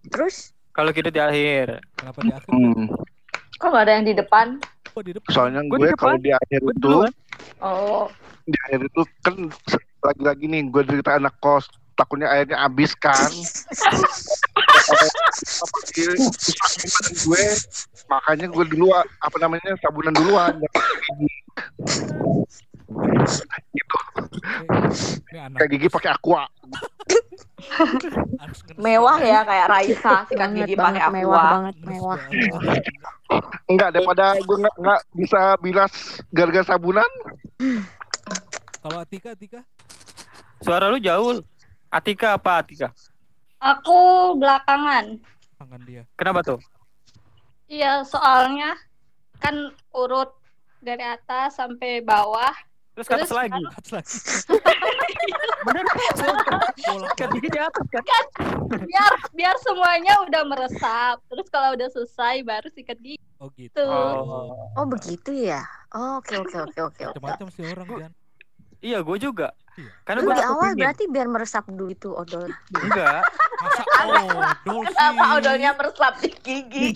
Terus 0.08 0.54
Kalau 0.72 0.90
gitu 0.92 1.08
di 1.12 1.20
akhir. 1.20 1.84
Kenapa 2.00 2.18
di 2.24 2.32
akhir? 2.32 2.48
Hmm. 2.48 2.88
Kok 3.60 3.68
nggak 3.68 3.84
ada 3.84 3.92
yang 3.92 4.06
di 4.08 4.14
depan? 4.16 4.46
Kok 4.92 5.02
di 5.04 5.12
depan? 5.12 5.30
Soalnya 5.30 5.60
gue 5.68 5.78
depan. 5.78 6.00
kalau 6.00 6.16
di 6.18 6.30
akhir 6.32 6.60
Gue 6.64 6.74
itu. 6.74 6.96
Oh, 7.62 8.08
di 8.46 8.58
akhir 8.68 8.80
itu 8.90 9.02
kan 9.22 9.36
lagi-lagi 10.02 10.44
nih 10.50 10.66
gue 10.66 10.82
cerita 10.82 11.14
anak 11.14 11.34
kos 11.38 11.70
takutnya 11.94 12.26
airnya 12.26 12.58
habis 12.58 12.90
kan 12.98 13.14
gue 17.22 17.44
makanya 18.10 18.46
gue 18.50 18.64
dulu 18.66 18.90
apa 18.98 19.36
namanya 19.38 19.78
sabunan 19.78 20.10
duluan 20.10 20.58
anak 25.32 25.58
Kayak 25.58 25.70
gigi 25.72 25.88
pakai 25.88 26.12
aqua. 26.12 26.44
Mewah 28.76 29.18
ya 29.22 29.40
kayak 29.46 29.66
Raisa 29.70 30.26
sikat 30.28 30.50
gigi 30.56 30.74
banget 30.74 31.02
pakai 31.02 31.14
mewah 31.14 31.36
aqua. 31.38 31.52
banget 31.54 31.76
mewah 31.86 32.18
banget. 32.18 32.82
Enggak 33.70 33.88
daripada 33.96 34.26
gue 34.40 34.56
nggak 34.60 34.76
nggak 34.76 35.00
bisa 35.16 35.40
bilas 35.62 35.92
gara-gara 36.34 36.64
sabunan. 36.66 37.10
Kalau 38.82 38.98
Atika, 38.98 39.38
Atika, 39.38 39.62
Suara 40.62 40.90
lu 40.90 40.98
jauh. 41.02 41.42
Atika 41.90 42.38
apa 42.38 42.62
Atika? 42.62 42.88
Aku 43.58 44.32
belakangan. 44.38 45.18
tangan 45.58 45.80
dia. 45.86 46.02
Kenapa 46.18 46.42
tuh? 46.42 46.58
Iya, 47.70 48.02
soalnya 48.02 48.74
kan 49.38 49.70
urut 49.94 50.34
dari 50.82 51.02
atas 51.02 51.58
sampai 51.58 52.02
bawah. 52.02 52.50
Terus 52.92 53.06
ke 53.08 53.14
atas 53.16 53.30
Terus 53.32 53.40
lagi. 53.40 53.62
Atas 53.72 53.90
lagi. 53.92 54.16
Bener. 55.66 55.84
Gigi 57.32 57.48
di 57.48 57.60
atas 57.60 57.86
kan? 57.88 58.24
Biar 58.84 59.12
biar 59.32 59.56
semuanya 59.64 60.14
udah 60.28 60.42
meresap. 60.44 61.16
Terus 61.32 61.46
kalau 61.48 61.72
udah 61.72 61.88
selesai 61.88 62.44
baru 62.44 62.68
sikat 62.68 62.98
gigi. 63.00 63.22
Oh 63.40 63.48
gitu. 63.56 63.82
Oh. 63.82 64.70
oh 64.78 64.86
begitu 64.86 65.34
ya 65.34 65.66
Oh, 65.92 66.22
oke 66.22 66.32
oke 66.40 66.56
oke 66.56 66.78
oke 66.78 67.02
oke 67.10 67.18
Macam-macam 67.20 67.48
sih 67.52 67.64
orang 67.68 67.88
kan. 67.88 68.12
Iya, 68.82 68.98
gue 69.06 69.16
juga. 69.18 69.48
Iya. 69.78 69.90
Karena 70.04 70.20
gue 70.26 70.34
di 70.34 70.44
awal 70.44 70.70
berarti 70.74 71.04
biar 71.08 71.26
meresap 71.30 71.64
dulu 71.70 71.90
itu 71.92 72.10
odol 72.12 72.50
Enggak. 72.76 73.22
Masa 73.62 73.82
odol 74.04 74.40
sih? 74.62 74.78
Kenapa 74.92 75.24
odolnya 75.38 75.70
meresap 75.78 76.12
di 76.20 76.30
gigi? 76.44 76.88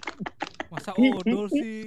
Masa 0.68 0.90
odol 0.92 1.46
sih? 1.48 1.86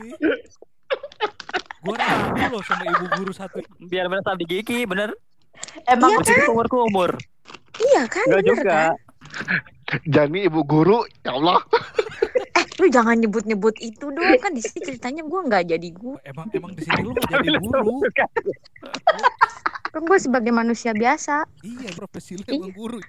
Gue 1.80 1.96
ragu 1.96 2.36
loh 2.52 2.64
sama 2.68 2.84
ibu 2.86 3.06
guru 3.16 3.32
satu. 3.32 3.64
Biar 3.88 4.12
meresap 4.12 4.36
di 4.36 4.46
gigi, 4.46 4.84
bener? 4.84 5.16
Emang 5.88 6.12
Iya 6.12 6.20
Jadi 6.24 6.44
umur 6.52 6.68
ke 6.68 6.78
umur. 6.78 7.12
Iya 7.80 8.04
kan 8.08 8.26
Enggak 8.28 8.42
bener 8.44 8.52
juga. 8.52 8.72
kan 8.76 8.96
Jani 10.06 10.40
ibu 10.46 10.62
guru, 10.64 11.02
ya 11.24 11.34
Allah. 11.34 11.60
Eh 12.56 12.66
lu 12.78 12.88
jangan 12.88 13.18
nyebut-nyebut 13.18 13.76
itu 13.82 14.06
dong 14.08 14.24
Kan 14.40 14.54
di 14.56 14.62
sini 14.62 14.80
ceritanya 14.86 15.26
gue 15.26 15.40
nggak 15.44 15.66
jadi 15.68 15.90
gue 15.92 16.16
Emang 16.24 16.48
emang 16.54 16.72
di 16.78 16.84
sini 16.86 17.02
lu 17.04 17.12
gak 17.12 17.42
jadi 17.44 17.60
guru. 17.60 17.96
Kan 19.92 20.02
gue 20.06 20.20
sebagai 20.22 20.54
manusia 20.54 20.94
biasa 20.94 21.44
Iya, 21.66 21.90
profesi 21.98 22.38
lu 22.38 22.44
emang 22.48 22.72
guru. 22.72 23.00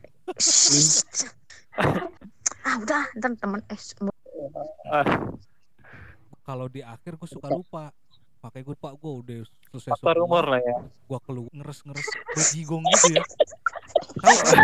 Ah 2.60 2.74
udah 2.80 3.02
ntar 3.16 3.32
temen 3.36 3.60
eh 3.68 3.78
semua 3.78 4.14
Kalau 6.42 6.66
di 6.66 6.80
akhir 6.82 7.14
gue 7.14 7.28
suka 7.28 7.48
lupa. 7.52 7.92
Makanya 8.40 8.64
gue 8.64 8.74
lupa 8.76 8.90
gue 8.96 9.12
udah 9.20 9.40
selesai 9.68 9.90
Faktor 9.92 10.16
umur 10.24 10.44
lah 10.48 10.60
ya. 10.64 10.76
Gue 11.04 11.18
keluar 11.28 11.52
ngeres-ngeres 11.52 12.08
berjigong 12.32 12.84
gitu 12.96 13.06
ya. 13.20 13.24
Tahu 14.20 14.36
kan? 14.40 14.58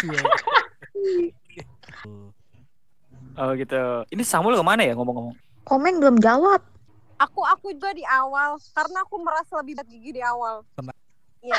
Iya. 0.00 0.22
Oh 3.38 3.50
gitu. 3.54 3.82
Ini 4.10 4.22
Samuel 4.26 4.58
ke 4.58 4.64
mana 4.66 4.82
ya 4.82 4.98
ngomong-ngomong? 4.98 5.36
Komen 5.62 6.02
belum 6.02 6.18
jawab 6.18 6.66
Aku 7.20 7.44
aku 7.44 7.76
juga 7.76 7.92
di 7.92 8.00
awal 8.08 8.56
karena 8.72 9.04
aku 9.04 9.20
merasa 9.20 9.60
lebih 9.60 9.76
gigi 9.84 10.16
di 10.16 10.22
awal. 10.24 10.64
Tenang. 10.72 10.96
Iya. 11.44 11.56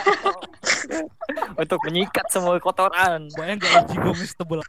Untuk 1.53 1.77
menyikat 1.85 2.25
semua 2.33 2.57
kotoran. 2.57 3.29
Bayang 3.37 3.61
gak 3.61 3.93
jigongnya 3.93 4.25
setebel. 4.25 4.59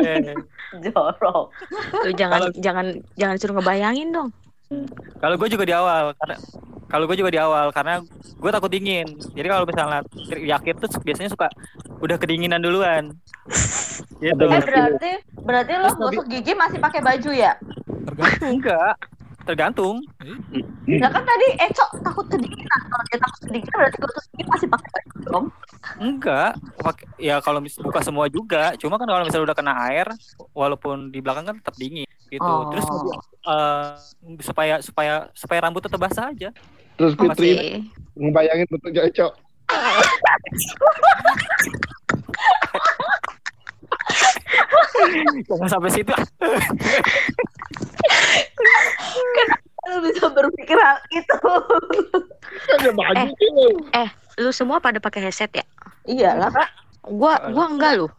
Eh, 0.00 0.32
jorok. 0.88 1.52
Lu 2.00 2.10
jangan 2.16 2.48
jangan 2.64 2.96
jangan 3.20 3.36
suruh 3.36 3.60
ngebayangin 3.60 4.08
dong 4.08 4.32
kalau 5.18 5.34
gue 5.40 5.48
juga 5.48 5.64
di 5.64 5.74
awal 5.74 6.12
karena 6.20 6.36
kalau 6.88 7.04
gue 7.04 7.16
juga 7.20 7.30
di 7.32 7.40
awal 7.40 7.68
karena 7.72 8.00
gue 8.38 8.50
takut 8.52 8.70
dingin. 8.72 9.08
Jadi 9.36 9.46
kalau 9.48 9.64
misalnya 9.68 10.00
yakin 10.32 10.74
tuh 10.80 10.88
biasanya 11.04 11.30
suka 11.32 11.48
udah 12.00 12.16
kedinginan 12.16 12.64
duluan. 12.64 13.12
Gitu. 14.20 14.44
Eh 14.48 14.62
berarti 14.64 15.12
berarti 15.36 15.72
lo 15.76 15.88
gosok 15.96 16.26
gigi 16.28 16.52
masih 16.56 16.80
pakai 16.80 17.00
baju 17.04 17.30
ya? 17.32 17.52
Tergantung. 18.08 18.48
Enggak. 18.56 18.96
Tergantung. 19.48 20.04
Nah 20.84 21.08
kan 21.08 21.24
tadi 21.24 21.46
Eco 21.56 21.84
takut 22.04 22.26
kedinginan. 22.28 22.80
Kalau 22.84 23.04
dia 23.08 23.16
takut 23.16 23.40
kedinginan 23.42 23.74
berarti 23.74 23.96
gosok 23.96 24.22
gigi 24.28 24.44
masih 24.44 24.68
pakai 24.68 24.88
baju 24.92 25.16
dong. 25.24 25.46
Enggak. 25.96 26.52
Pakai- 26.76 27.08
Ya 27.16 27.40
kalau 27.40 27.58
mis- 27.58 27.80
buka 27.80 28.04
semua 28.04 28.28
juga. 28.28 28.76
Cuma 28.76 28.94
kan 28.94 29.08
kalau 29.08 29.24
misalnya 29.24 29.48
udah 29.48 29.56
kena 29.56 29.74
air, 29.88 30.06
walaupun 30.52 31.08
di 31.08 31.24
belakang 31.24 31.48
kan 31.48 31.56
tetap 31.56 31.74
dingin 31.74 32.06
gitu. 32.28 32.44
Oh. 32.44 32.68
Terus 32.68 32.86
eh, 33.42 33.88
supaya 34.44 34.74
supaya 34.84 35.32
supaya 35.32 35.58
rambut 35.64 35.80
tetap 35.80 35.96
basah 35.96 36.28
aja. 36.28 36.52
Terus 37.00 37.16
Fitri 37.16 37.50
Oke 37.56 37.68
ngebayangin 38.18 38.66
bentuknya 38.68 39.02
Eco. 39.08 39.28
Jangan 45.44 45.68
sampai 45.68 45.90
situ. 45.90 46.14
Lo 49.84 49.96
bisa 50.02 50.26
berpikir 50.28 50.76
hal 50.76 50.98
itu. 51.10 51.36
Baju 52.90 53.16
Eh. 53.16 53.28
sih 53.30 53.48
lu. 53.50 53.68
Lu 54.38 54.50
semua 54.50 54.78
pada 54.78 54.98
pakai 54.98 55.24
headset 55.24 55.50
ya 55.52 55.64
Iyalah. 56.04 56.52
Gua 57.02 57.40
gua 57.48 57.66
enggak 57.66 57.92
loh 57.96 58.10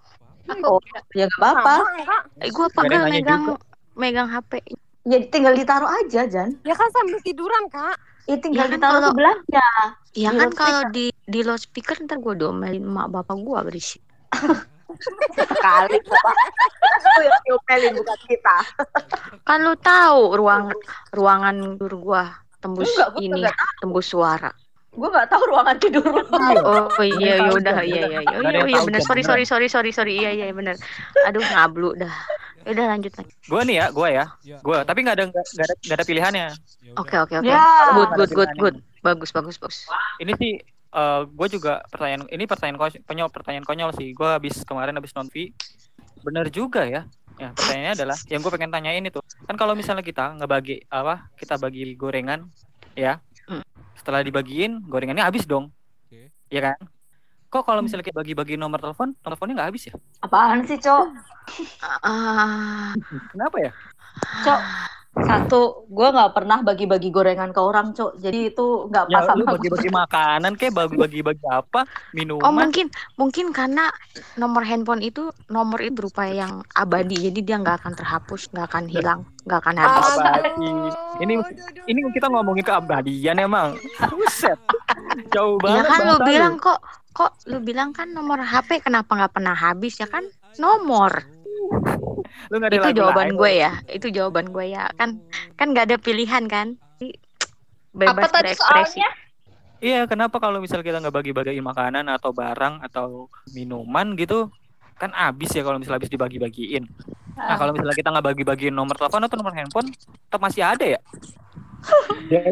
Oh, 0.60 0.82
ya 1.14 1.30
nggak 1.30 1.40
apa-apa. 1.40 1.76
Enggak? 1.96 2.22
Eh, 2.40 2.50
Gua 2.50 2.66
nanya 2.76 3.06
megang 3.08 3.44
juga. 3.46 3.62
megang 3.94 4.28
HP 4.28 4.52
Ya 5.06 5.18
tinggal 5.24 5.54
ditaruh 5.54 5.88
aja, 5.88 6.26
Jan. 6.26 6.58
Ya 6.62 6.74
kan 6.74 6.90
sambil 6.92 7.22
tiduran, 7.22 7.70
Kak. 7.70 7.96
Ya 8.26 8.36
tinggal 8.36 8.66
Ya 8.66 8.68
kan 8.68 8.74
ditaruh 8.76 8.94
kalau- 8.96 9.10
sebelahnya. 9.10 9.68
Ya 10.12 10.30
Di 10.30 10.38
kan 10.38 10.50
kalau 10.52 10.82
di 10.90 11.06
di 11.24 11.40
loudspeaker 11.40 12.02
ntar 12.04 12.18
gue 12.18 12.34
domelin 12.36 12.82
mak 12.84 13.10
bapak 13.10 13.38
gua 13.40 13.62
berisik. 13.62 14.02
Sekali. 15.36 15.98
Itu 16.00 17.20
yang 17.22 17.40
diomelin 17.46 17.94
bukan 18.02 18.20
kita. 18.26 18.58
Kan 19.46 19.60
lu 19.66 19.74
tahu 19.80 20.36
ruang 20.38 20.74
ruangan 21.14 21.78
tidur 21.78 21.94
gua 22.02 22.24
tembus 22.60 22.92
Enggak, 22.92 23.10
gua 23.16 23.22
ini, 23.24 23.42
tembus 23.80 24.08
suara. 24.10 24.52
Gue 24.90 25.06
nggak 25.06 25.30
tahu 25.32 25.44
ruangan 25.54 25.78
tidur 25.78 26.04
lo. 26.04 26.26
Oh 26.66 27.06
iya 27.06 27.40
ya 27.40 27.52
udah 27.54 27.78
iya 27.86 28.02
iya 28.10 28.20
iya 28.26 28.36
ada 28.42 28.50
iya 28.52 28.62
iya 28.68 28.80
benar 28.84 29.02
sorry 29.06 29.22
sorry 29.22 29.46
sorry 29.46 29.70
sorry 29.70 29.92
sorry 29.94 30.14
iya 30.18 30.34
iya 30.34 30.50
benar. 30.52 30.76
Aduh 31.30 31.40
ngablu 31.40 31.94
dah. 31.96 32.12
Ya 32.66 32.76
Udah 32.76 32.86
lanjut 32.92 33.14
lagi. 33.16 33.32
Gue 33.48 33.62
nih 33.64 33.76
ya, 33.80 33.86
gue 33.94 34.08
ya, 34.12 34.26
Ya. 34.44 34.58
gue. 34.60 34.78
Tapi 34.84 35.00
nggak 35.06 35.16
ada 35.16 35.26
nggak 35.32 35.46
ada 35.46 35.74
nggak 35.80 35.96
ada 35.96 36.06
pilihannya. 36.06 36.48
Ya 36.84 36.94
Oke 37.00 37.16
oke 37.16 37.40
oke. 37.40 37.48
Ya. 37.48 37.64
Good 37.96 38.12
good 38.18 38.32
good 38.36 38.52
good. 38.60 38.76
Bagus 39.00 39.32
bagus 39.32 39.56
bagus. 39.56 39.88
Ini 40.20 40.36
sih 40.36 40.60
gue 41.30 41.48
juga 41.54 41.86
pertanyaan 41.90 42.26
ini 42.34 42.44
pertanyaan 42.50 42.78
konyol 43.06 43.30
pertanyaan 43.30 43.66
konyol 43.66 43.92
sih. 43.94 44.12
Gue 44.14 44.30
habis 44.30 44.62
kemarin 44.66 44.98
habis 44.98 45.14
nonton 45.14 45.54
Bener 46.26 46.50
juga 46.52 46.84
ya. 46.84 47.06
Ya 47.40 47.56
pertanyaannya 47.56 47.94
adalah 47.96 48.18
yang 48.28 48.44
gue 48.44 48.52
pengen 48.52 48.68
tanyain 48.68 49.06
itu 49.08 49.24
kan 49.48 49.56
kalau 49.56 49.72
misalnya 49.72 50.04
kita 50.04 50.36
ngebagi 50.36 50.84
apa 50.92 51.32
kita 51.40 51.56
bagi 51.56 51.96
gorengan 51.96 52.52
ya 52.94 53.24
Hmm. 53.50 53.66
setelah 53.98 54.22
dibagiin 54.22 54.84
gorengannya 54.86 55.26
habis 55.26 55.48
dong 55.50 55.74
Oke. 56.06 56.30
ya 56.54 56.62
kan 56.62 56.78
kok 57.50 57.66
kalau 57.66 57.82
misalnya 57.82 58.06
kita 58.06 58.22
bagi-bagi 58.22 58.62
nomor 58.62 58.78
telepon 58.78 59.18
teleponnya 59.26 59.58
nggak 59.58 59.70
habis 59.74 59.90
ya 59.90 59.96
Apaan 60.22 60.62
sih, 60.70 60.78
Cok? 60.78 61.06
Ah, 62.06 62.94
kenapa 63.34 63.58
ya 63.58 63.72
Cok, 64.46 64.62
satu, 65.10 65.90
gue 65.90 66.08
nggak 66.10 66.32
pernah 66.38 66.62
bagi-bagi 66.62 67.10
gorengan 67.10 67.50
ke 67.50 67.58
orang, 67.58 67.98
Cok. 67.98 68.22
Jadi 68.22 68.54
itu 68.54 68.86
nggak 68.88 69.06
pas 69.10 69.26
ya 69.26 69.34
lu 69.34 69.44
sama 69.44 69.54
bagi-bagi 69.58 69.90
makanan 69.90 70.52
kayak 70.54 70.74
bagi-bagi 70.78 71.46
apa 71.50 71.82
minuman 72.14 72.46
oh 72.46 72.54
mungkin 72.54 72.88
mungkin 73.18 73.46
karena 73.50 73.90
nomor 74.38 74.62
handphone 74.64 75.02
itu 75.02 75.34
nomor 75.50 75.82
itu 75.82 75.94
berupa 75.98 76.30
yang 76.30 76.62
abadi 76.78 77.30
jadi 77.30 77.40
dia 77.42 77.56
nggak 77.58 77.82
akan 77.84 77.94
terhapus 77.98 78.54
nggak 78.54 78.66
akan 78.70 78.86
hilang 78.86 79.20
nggak 79.50 79.60
akan 79.66 79.76
habis. 79.82 80.06
Abadi. 80.14 80.72
Ini 81.26 81.34
ini 81.90 82.00
kita 82.14 82.28
ngomongin 82.30 82.64
keabadian 82.64 83.42
emang. 83.42 83.76
Buset. 84.14 84.60
Jauh 85.34 85.58
Ya 85.66 85.82
banget. 85.82 85.84
kan 85.90 86.00
lu 86.06 86.18
bilang 86.22 86.56
kok 86.62 86.80
kok 87.12 87.32
lu 87.50 87.58
bilang 87.60 87.90
kan 87.92 88.14
nomor 88.14 88.40
HP 88.40 88.86
kenapa 88.86 89.10
nggak 89.18 89.34
pernah 89.34 89.58
habis 89.58 89.98
ya 89.98 90.08
kan 90.08 90.24
nomor 90.62 91.26
Lu 92.50 92.56
nggak 92.60 92.70
ada 92.72 92.78
itu 92.78 92.86
lagu 92.86 92.98
jawaban 93.00 93.30
gue 93.36 93.52
ya 93.58 93.72
itu 93.90 94.08
jawaban 94.14 94.46
gue 94.52 94.66
ya 94.74 94.90
kan 95.00 95.20
kan 95.56 95.74
nggak 95.74 95.86
ada 95.94 95.98
pilihan 95.98 96.46
kan 96.46 96.78
bebas 97.94 98.16
Apa 98.16 98.28
tadi 98.30 98.54
berekspresi 98.54 99.02
soalnya? 99.02 99.10
Iya, 99.80 100.04
kenapa 100.12 100.44
kalau 100.44 100.60
misal 100.60 100.84
kita 100.84 101.00
nggak 101.00 101.16
bagi-bagiin 101.24 101.64
makanan 101.64 102.12
atau 102.12 102.36
barang 102.36 102.84
atau 102.84 103.32
minuman 103.56 104.12
gitu 104.20 104.52
kan 105.00 105.16
habis 105.16 105.56
ya 105.56 105.64
kalau 105.64 105.80
misal 105.80 105.96
habis 105.96 106.12
dibagi-bagiin. 106.12 106.84
Nah, 107.40 107.56
kalau 107.56 107.72
misalnya 107.72 107.96
kita 107.96 108.12
nggak 108.12 108.28
bagi-bagiin 108.36 108.76
nomor 108.76 109.00
telepon 109.00 109.24
atau 109.24 109.40
nomor 109.40 109.56
handphone, 109.56 109.88
tetap 109.96 110.42
masih 110.44 110.64
ada 110.68 110.86
ya? 110.86 111.00
Ya, 112.30 112.44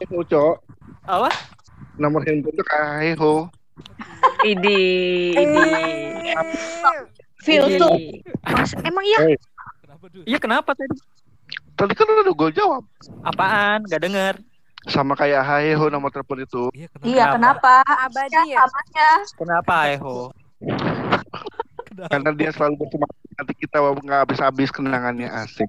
itu 0.00 0.16
Cok. 0.24 0.56
Apa? 1.04 1.28
Nomor 2.00 2.24
handphone 2.24 2.56
tuh 2.56 2.64
kayak 2.64 3.20
ho. 3.20 3.52
idi 4.42 5.34
idi 5.34 5.64
filter. 7.48 7.90
idi. 7.96 8.20
Mas, 8.44 8.70
emang 8.84 9.04
iya 9.08 9.18
Kenapa 9.80 10.04
dulu? 10.12 10.22
Iya, 10.28 10.38
kenapa 10.38 10.70
tadi? 10.76 10.96
Tadi 11.74 11.92
kan 11.96 12.06
udah 12.10 12.34
gue 12.34 12.50
jawab. 12.52 12.84
Apaan? 13.24 13.88
Gak 13.88 14.04
denger. 14.04 14.36
sama 14.88 15.12
kayak 15.18 15.42
Haeho 15.44 15.90
nomor 15.90 16.08
telepon 16.08 16.40
itu. 16.40 16.70
Iya, 17.02 17.34
kenapa? 17.34 17.82
Abadi 17.84 18.56
ya? 18.56 18.64
Kenapa 19.36 19.90
Eho? 19.90 20.32
Karena 22.08 22.30
dia 22.32 22.54
selalu 22.54 22.86
bersemangat 22.86 23.18
nanti 23.38 23.52
kita 23.58 23.78
nggak 23.82 24.20
habis-habis 24.22 24.70
kenangannya 24.70 25.28
asik. 25.30 25.66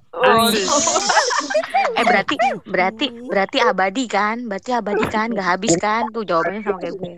Eh 1.97 2.05
berarti 2.05 2.35
berarti 2.69 3.05
berarti 3.27 3.57
abadi 3.59 4.05
kan? 4.05 4.45
Berarti 4.45 4.71
abadi 4.77 5.05
kan? 5.09 5.33
Gak 5.33 5.47
habis 5.57 5.73
kan? 5.81 6.05
Tuh 6.13 6.21
jawabannya 6.21 6.61
sama 6.61 6.77
kayak 6.79 6.95
gue. 7.01 7.13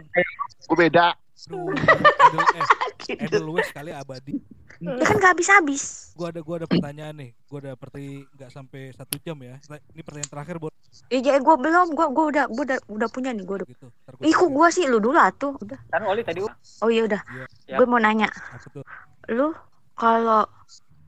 Gue 0.71 0.77
beda. 0.79 1.07
Edelweiss 3.09 3.69
sekali 3.71 3.91
abadi. 3.95 4.35
Ya 4.81 5.05
kan 5.05 5.15
gak 5.21 5.31
habis-habis. 5.37 6.13
Gua 6.17 6.33
ada 6.33 6.41
gua 6.41 6.55
ada 6.61 6.67
pertanyaan 6.69 7.15
nih. 7.17 7.29
Gua 7.45 7.57
ada 7.61 7.71
seperti 7.77 8.25
nggak 8.33 8.49
sampai 8.49 8.81
satu 8.97 9.15
jam 9.21 9.37
ya. 9.41 9.55
Ini 9.93 10.01
pertanyaan 10.01 10.31
terakhir 10.31 10.57
buat 10.57 10.73
Eh 11.07 11.23
ya 11.23 11.39
gue 11.39 11.55
belum, 11.55 11.95
gue 11.95 12.07
gue 12.11 12.25
udah 12.35 12.45
gue 12.51 12.63
udah 12.67 12.79
udah 12.91 13.07
punya 13.07 13.31
nih 13.31 13.47
gue 13.47 13.63
udah. 13.63 13.67
Gitu, 13.67 13.87
Ih 14.27 14.35
kok 14.35 14.51
gue 14.51 14.67
sih 14.75 14.83
lu 14.91 14.99
dulu 14.99 15.15
atuh 15.15 15.55
udah. 15.55 15.79
Kan 15.87 16.03
Oli 16.03 16.19
tadi 16.19 16.43
Oh 16.83 16.89
iya 16.91 17.07
udah. 17.07 17.21
Ya. 17.67 17.79
Gue 17.79 17.87
mau 17.87 17.95
nanya, 17.95 18.27
lu 19.31 19.55
kalau 19.95 20.43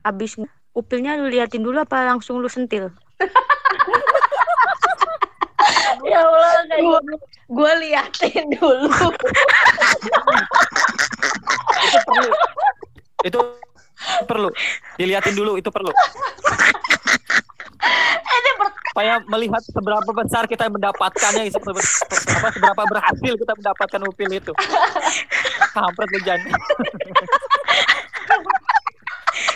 abis 0.08 0.40
upilnya 0.72 1.20
lu 1.20 1.28
liatin 1.28 1.60
dulu 1.60 1.84
apa 1.84 2.04
langsung 2.04 2.40
lu 2.40 2.48
sentil? 2.48 2.88
Ya 6.04 6.20
Allah, 6.20 6.68
kayak 6.68 7.00
gue 7.48 7.72
liatin 7.80 8.44
dulu. 8.60 8.92
itu 13.28 13.38
perlu 14.28 14.50
diliatin 15.00 15.34
dulu 15.34 15.56
itu 15.56 15.70
perlu 15.72 15.90
supaya 18.94 19.18
melihat 19.26 19.58
seberapa 19.66 20.06
besar 20.14 20.46
kita 20.46 20.70
mendapatkannya 20.70 21.50
seberapa, 21.50 21.82
apa, 21.82 22.48
seberapa 22.54 22.82
berhasil 22.86 23.32
kita 23.34 23.52
mendapatkan 23.58 24.00
upil 24.06 24.30
itu 24.30 24.52
kampret 25.74 26.08
lu 26.14 26.20
Jan 26.22 26.40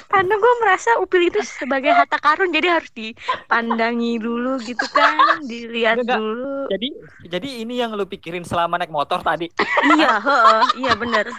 Karena 0.08 0.34
gue 0.34 0.54
merasa 0.58 0.90
upil 0.98 1.30
itu 1.30 1.38
sebagai 1.46 1.94
harta 1.94 2.18
karun 2.18 2.50
jadi 2.50 2.80
harus 2.80 2.90
dipandangi 2.90 4.18
dulu 4.18 4.58
gitu 4.66 4.82
kan, 4.90 5.38
dilihat 5.46 6.02
Enggak, 6.02 6.18
enggak. 6.18 6.18
dulu. 6.18 6.54
jadi 6.74 6.88
jadi 7.30 7.48
ini 7.62 7.74
yang 7.78 7.94
lu 7.94 8.02
pikirin 8.02 8.42
selama 8.42 8.82
naik 8.82 8.90
motor 8.90 9.22
tadi 9.22 9.46
iya, 9.94 10.18
heeh, 10.18 10.62
iya 10.82 10.92
bener. 10.98 11.30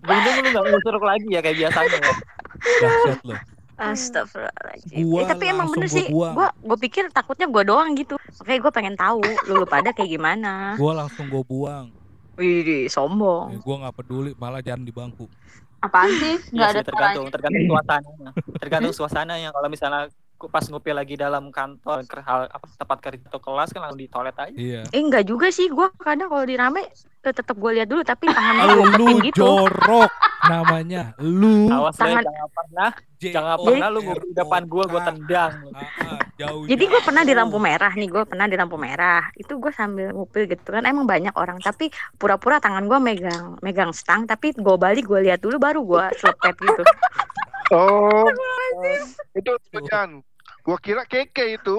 Beruntung 0.00 0.36
lu 0.38 0.48
gak 0.50 0.64
ngusur 0.68 0.94
lagi 1.00 1.28
ya 1.28 1.40
kayak 1.40 1.56
biasanya 1.58 1.98
ya. 1.98 2.14
Dahsyat 2.80 3.20
loh. 3.24 3.38
Astagfirullahaladzim. 3.80 4.96
Gua 5.08 5.20
Eh, 5.20 5.26
tapi 5.26 5.44
emang 5.48 5.68
bener 5.72 5.88
gua 5.88 5.96
sih, 5.96 6.06
buang. 6.08 6.34
gue 6.36 6.48
gue 6.68 6.78
pikir 6.84 7.04
takutnya 7.10 7.48
gue 7.48 7.62
doang 7.64 7.96
gitu. 7.96 8.20
Oke, 8.36 8.54
gue 8.54 8.70
pengen 8.70 8.92
tahu 8.92 9.24
lu, 9.24 9.32
lu 9.56 9.64
pada 9.64 9.90
kayak 9.90 10.10
gimana. 10.10 10.76
Gua 10.76 10.92
langsung 10.94 11.26
gua 11.26 11.40
buang. 11.40 11.88
Wih, 12.36 12.84
sombong. 12.86 13.52
Eh, 13.52 13.60
gua 13.60 13.76
nggak 13.80 13.94
peduli, 13.96 14.30
malah 14.36 14.60
jangan 14.60 14.84
di 14.84 14.92
bangku. 14.92 15.24
Apaan 15.80 16.12
sih? 16.12 16.36
Iya 16.36 16.52
Nggak 16.52 16.68
sih, 16.68 16.76
ada 16.76 16.82
tergantung 16.84 17.26
tergantung 17.32 17.64
suasananya. 17.66 18.30
Tergantung 18.60 18.92
suasananya. 18.92 19.48
Kalau 19.48 19.68
misalnya 19.68 20.00
pas 20.48 20.64
ngupil 20.64 20.96
lagi 20.96 21.18
dalam 21.18 21.52
kantor 21.52 22.08
ke 22.08 22.22
hal 22.24 22.48
apa 22.48 22.64
tempat 22.78 22.98
kerja 23.04 23.24
atau 23.28 23.40
kelas 23.42 23.68
kan 23.74 23.84
langsung 23.84 24.00
di 24.00 24.08
toilet 24.08 24.36
aja. 24.38 24.56
Iya. 24.56 24.80
Eh 24.88 25.00
enggak 25.02 25.28
juga 25.28 25.52
sih, 25.52 25.68
gue 25.68 25.86
kadang 26.00 26.32
kalau 26.32 26.46
di 26.48 26.56
rame 26.56 26.88
eh, 27.20 27.34
tetap 27.34 27.52
gue 27.58 27.70
lihat 27.76 27.88
dulu 27.90 28.00
tapi 28.00 28.30
tangan 28.32 28.54
gue 28.56 28.72
Lu 28.72 28.82
umpetin 28.86 29.16
gitu. 29.28 29.44
jorok 29.44 30.12
namanya. 30.48 31.12
Lu 31.20 31.68
Awas 31.68 32.00
Tangan- 32.00 32.24
jangan 32.24 32.48
pernah 32.48 32.90
jangan 33.20 33.56
pernah 33.60 33.88
lu 33.92 34.00
ngupil 34.00 34.24
di 34.24 34.32
depan 34.32 34.62
gua 34.64 34.84
gua 34.88 35.00
tendang. 35.04 35.52
jauh. 36.40 36.64
Jadi 36.64 36.84
gue 36.88 37.00
pernah 37.04 37.20
di 37.20 37.36
lampu 37.36 37.60
merah 37.60 37.92
nih, 37.92 38.08
gue 38.08 38.24
pernah 38.24 38.48
di 38.48 38.56
lampu 38.56 38.80
merah. 38.80 39.28
Itu 39.36 39.60
gue 39.60 39.68
sambil 39.76 40.16
ngupil 40.16 40.48
gitu 40.48 40.72
kan, 40.72 40.88
emang 40.88 41.04
banyak 41.04 41.36
orang. 41.36 41.60
Tapi 41.60 41.92
pura-pura 42.16 42.56
tangan 42.56 42.88
gue 42.88 42.96
megang 42.96 43.60
megang 43.60 43.92
stang, 43.92 44.24
tapi 44.24 44.56
gue 44.56 44.76
balik 44.80 45.04
gue 45.04 45.20
lihat 45.20 45.44
dulu 45.44 45.60
baru 45.60 45.84
gue 45.84 46.04
selepet 46.16 46.56
gitu. 46.56 46.82
Oh, 47.76 48.24
itu 49.36 49.52
Jan. 49.86 50.24
Gua 50.60 50.76
kira 50.76 51.02
keke 51.08 51.56
itu. 51.56 51.76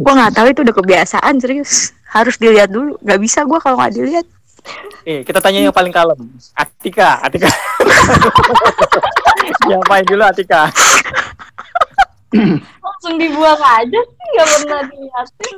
gue 0.00 0.12
nggak 0.14 0.34
tahu 0.34 0.46
itu 0.50 0.60
udah 0.62 0.76
kebiasaan 0.76 1.34
serius. 1.42 1.92
Harus 2.10 2.38
dilihat 2.38 2.70
dulu. 2.74 2.98
Gak 3.02 3.20
bisa 3.22 3.46
gue 3.46 3.58
kalau 3.62 3.78
nggak 3.78 3.94
dilihat. 3.94 4.26
Eh, 5.08 5.24
kita 5.24 5.40
tanya 5.40 5.64
yang 5.64 5.74
paling 5.74 5.94
kalem. 5.94 6.18
Atika, 6.54 7.22
Atika. 7.24 7.48
Siapain 9.64 10.04
dulu 10.04 10.22
Atika? 10.22 10.68
Langsung 12.78 13.14
dibuang 13.16 13.58
aja 13.58 14.00
sih, 14.04 14.26
nggak 14.36 14.48
pernah 14.54 14.80
diliatin. 14.86 15.56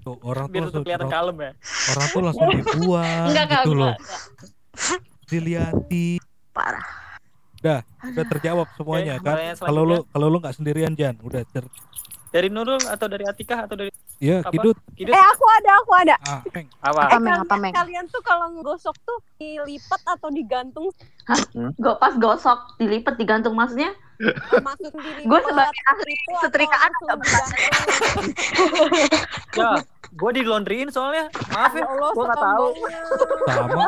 Tuh, 0.00 0.16
orang 0.24 0.48
tuh 0.48 0.52
Biar 0.56 0.64
tetap 0.72 0.82
kelihatan 0.88 1.10
kalem 1.12 1.36
ya. 1.36 1.52
Orang 1.94 2.06
tuh 2.10 2.20
langsung 2.24 2.48
dibuang 2.52 3.26
Enggak, 3.32 3.44
enggak, 3.48 3.62
gitu 3.64 3.72
loh. 3.74 3.94
Diliati. 5.28 6.08
Parah. 6.54 6.86
Udah, 7.58 7.80
udah 7.82 8.24
terjawab 8.30 8.66
semuanya 8.78 9.18
Oke, 9.18 9.26
kan. 9.26 9.36
Kalau 9.58 9.82
lu 9.82 9.96
kalau 10.14 10.26
lu 10.30 10.38
nggak 10.38 10.54
sendirian 10.54 10.94
Jan, 10.94 11.18
udah 11.18 11.42
ter 11.42 11.66
Dari 12.28 12.48
Nurul 12.52 12.78
atau 12.86 13.06
dari 13.10 13.24
Atika 13.26 13.66
atau 13.66 13.74
dari 13.74 13.90
Iya, 14.18 14.42
apa? 14.42 14.50
Kidut. 14.50 14.76
Kidut. 14.98 15.14
Eh 15.14 15.24
aku 15.30 15.44
ada, 15.46 15.70
aku 15.78 15.92
ada. 15.94 16.14
Ah, 16.26 16.42
Meng. 16.50 16.66
Apa? 16.82 16.98
Meng? 16.98 17.10
Kalian, 17.14 17.38
Apa 17.38 17.54
Meng? 17.54 17.74
kalian 17.74 18.04
tuh 18.10 18.22
kalau 18.26 18.50
ngegosok 18.50 18.96
tuh 19.06 19.18
dilipat 19.38 20.02
atau 20.04 20.28
digantung? 20.34 20.90
Gue 21.78 21.94
pas 22.02 22.14
gosok, 22.18 22.58
dilipet, 22.76 23.14
digantung 23.14 23.54
maksudnya. 23.54 23.94
Maksud 24.58 24.90
dilipat. 24.90 25.22
Gue 25.22 25.40
sebagai 25.46 25.82
ahli 25.86 26.14
setrikaan 26.42 26.90
digantung? 26.98 27.38
Ya, 29.54 29.70
gua 30.14 30.30
di 30.34 30.42
laundryin 30.42 30.90
soalnya. 30.90 31.30
Maaf 31.54 31.74
ya, 31.74 31.82
Ya 31.82 31.86
Allah, 31.86 32.10
gua 32.10 32.24
nggak 32.26 32.42
tahu. 32.42 32.66
Sama. 33.46 33.86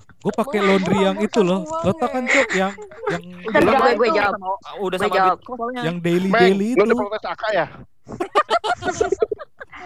Gue 0.24 0.32
pakai 0.34 0.58
laundry 0.58 0.98
yang 0.98 1.18
itu 1.18 1.40
loh. 1.40 1.68
Lo 1.78 1.92
tau 1.92 2.08
kan 2.08 2.24
Cuk 2.24 2.48
yang 2.54 2.72
yang 3.06 3.22
gue 3.44 3.60
sama 3.62 3.92
gue 3.92 4.08
itu, 4.08 4.16
jawab. 4.16 4.32
sama- 4.34 4.56
Udah 4.80 4.96
Gue 4.96 5.04
sama 5.04 5.14
jawab. 5.14 5.36
Soalnya. 5.38 5.80
yang 5.84 5.96
daily 6.00 6.28
daily 6.32 6.68
lu 6.70 6.74
itu 6.74 6.82
udah 6.82 6.96
protes 6.98 7.24
AK 7.28 7.44
ya? 7.52 7.66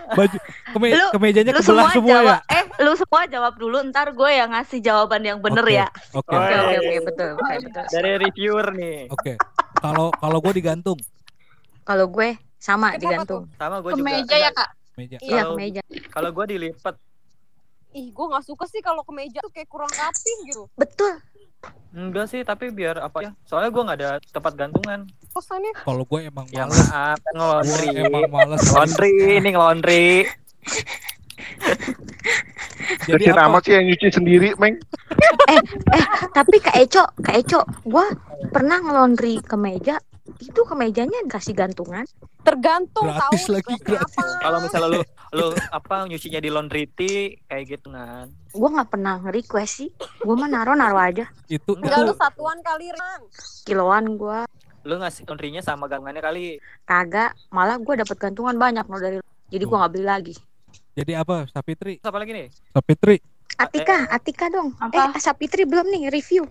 baju 0.09 0.38
keme, 0.70 0.87
Lu- 0.90 1.12
kemejanya 1.12 1.53
Lu 1.53 1.61
kebelah 1.61 1.85
semua 1.85 1.92
semua 1.92 2.09
ya. 2.09 2.16
jawab, 2.16 2.40
eh 2.48 2.64
lu 2.79 2.92
semua 2.94 3.22
jawab 3.27 3.55
dulu, 3.57 3.77
ntar 3.85 4.09
gue 4.11 4.31
yang 4.31 4.51
ngasih 4.51 4.79
jawaban 4.81 5.20
yang 5.20 5.38
bener 5.38 5.61
Oke, 5.61 5.74
ya. 5.74 5.87
Oke. 6.14 6.33
Oke 6.33 6.55
oke 6.57 6.94
betul 7.05 7.31
betul. 7.37 7.85
Dari 7.90 8.11
reviewer 8.16 8.66
nih. 8.72 8.98
Oke. 9.11 9.33
Kalau 9.77 10.09
kalau 10.12 10.38
gue 10.40 10.53
digantung 10.55 10.98
Kalau 11.83 12.07
gue 12.07 12.29
sama 12.57 12.90
Kenapa 12.90 13.01
digantung. 13.01 13.42
Sama 13.55 13.77
gua 13.79 13.90
juga. 13.90 14.01
Kemeja 14.03 14.37
ya 14.37 14.51
kak? 14.51 14.68
meja. 14.94 15.16
Iya 15.18 15.31
Kalau- 15.38 15.55
kemeja. 15.55 15.81
Kalau 16.11 16.31
gua 16.33 16.44
dilipat 16.44 16.94
Ih, 17.90 18.09
gue 18.09 18.27
gak 18.27 18.44
suka 18.44 18.64
sih 18.64 18.79
kalau 18.79 19.01
kemeja 19.03 19.40
tuh 19.40 19.48
kayak 19.48 19.66
kurang 19.66 19.88
rapi 19.90 20.33
gitu. 20.44 20.68
Betul. 20.74 21.18
enggak 21.90 22.29
sih, 22.29 22.40
tapi 22.42 22.68
biar 22.68 23.01
apa 23.01 23.18
ya? 23.20 23.31
Soalnya 23.42 23.68
gua 23.68 23.83
nggak 23.83 23.98
ada 23.98 24.11
tempat 24.22 24.53
gantungan. 24.55 25.09
Kosannya 25.29 25.72
Kalau 25.74 26.05
gue 26.05 26.20
emang 26.22 26.46
Ya 26.48 26.64
males. 26.64 26.79
maaf, 26.87 27.18
Gue 27.18 27.33
ngelondri. 27.35 27.88
emang 27.98 28.24
males. 28.31 28.62
Laundry 28.70 29.11
ini 29.35 29.48
ngelondri. 29.51 30.07
Jadi 33.05 33.24
apa? 33.27 33.48
amat 33.48 33.62
sih 33.64 33.74
yang 33.74 33.85
nyuci 33.85 34.09
sendiri, 34.11 34.48
Meng. 34.55 34.77
Eh 35.48 35.61
eh 35.90 36.05
tapi 36.31 36.57
Kak 36.59 36.77
Eco, 36.77 37.05
Kak 37.18 37.35
Eco, 37.37 37.61
gue 37.83 38.07
pernah 38.48 38.79
ngelondri 38.79 39.40
kemeja. 39.40 39.98
Itu 40.37 40.61
kemejanya 40.62 41.25
dikasih 41.25 41.53
gantungan. 41.53 42.05
tergantung 42.38 43.05
Gratis 43.05 43.45
tahu 43.45 43.53
lagi, 43.53 43.73
requestnya 43.77 43.85
gratis. 44.01 44.17
apa. 44.17 44.41
Kalau 44.41 44.59
misalnya 44.61 44.88
lu 44.88 45.01
lu 45.31 45.47
apa 45.69 45.95
nyucinya 46.05 46.41
di 46.41 46.49
laundry 46.49 46.88
tea 46.88 47.17
kayak 47.45 47.64
gitu 47.69 47.88
kan. 47.88 48.33
Gue 48.49 48.69
nggak 48.69 48.88
pernah 48.88 49.21
nge-request 49.21 49.73
sih. 49.75 49.88
Gue 50.19 50.33
mah 50.33 50.49
naro 50.49 50.73
naro 50.73 50.97
aja. 50.97 51.29
Itu 51.47 51.77
Enggak 51.77 52.01
itu 52.01 52.09
lu 52.09 52.14
satuan 52.14 52.59
kali 52.61 52.88
Ran. 52.88 53.21
Kiloan 53.62 54.05
gue 54.14 54.38
Lu 54.83 54.97
ngasih 54.97 55.25
laundrynya 55.25 55.61
sama 55.61 55.85
gantungannya 55.85 56.21
kali. 56.21 56.57
kagak. 56.83 57.37
Malah 57.49 57.77
gue 57.77 57.95
dapet 57.99 58.17
gantungan 58.19 58.57
banyak 58.57 58.85
no 58.85 58.97
dari. 58.97 59.21
Jadi 59.49 59.64
gue 59.64 59.77
nggak 59.77 59.93
beli 59.93 60.07
lagi. 60.07 60.35
jadi 60.95 61.21
apa? 61.21 61.45
Sapitri. 61.47 62.01
Apa 62.01 62.17
lagi 62.17 62.33
nih? 62.33 62.47
Sapitri. 62.71 63.17
Atika, 63.55 64.09
Atika 64.09 64.47
dong. 64.49 64.73
Apa? 64.79 65.12
Eh, 65.12 65.21
Sapitri 65.21 65.62
belum 65.62 65.85
nih 65.87 66.09
review. 66.09 66.49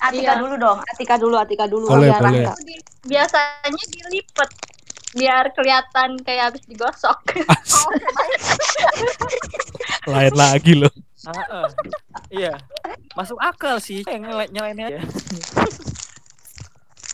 Atika 0.00 0.32
Iya. 0.32 0.40
dulu 0.40 0.54
dong, 0.56 0.78
Atika 0.86 1.14
dulu, 1.18 1.34
Atika 1.36 1.64
dulu. 1.66 1.86
Boleh, 1.86 2.08
Biar 2.08 2.22
boleh. 2.22 2.46
Biasanya 3.02 3.84
dilipet 3.90 4.50
biar 5.12 5.44
kelihatan 5.52 6.16
kayak 6.24 6.42
habis 6.50 6.62
digosok. 6.64 7.18
Lain 10.12 10.34
lagi 10.34 10.72
loh. 10.72 10.92
Heeh. 11.22 11.66
Iya. 12.32 12.52
Masuk 13.12 13.36
akal 13.38 13.76
sih. 13.78 14.02
Yang 14.08 14.50
nyelainnya 14.50 14.84
aja. 14.88 15.00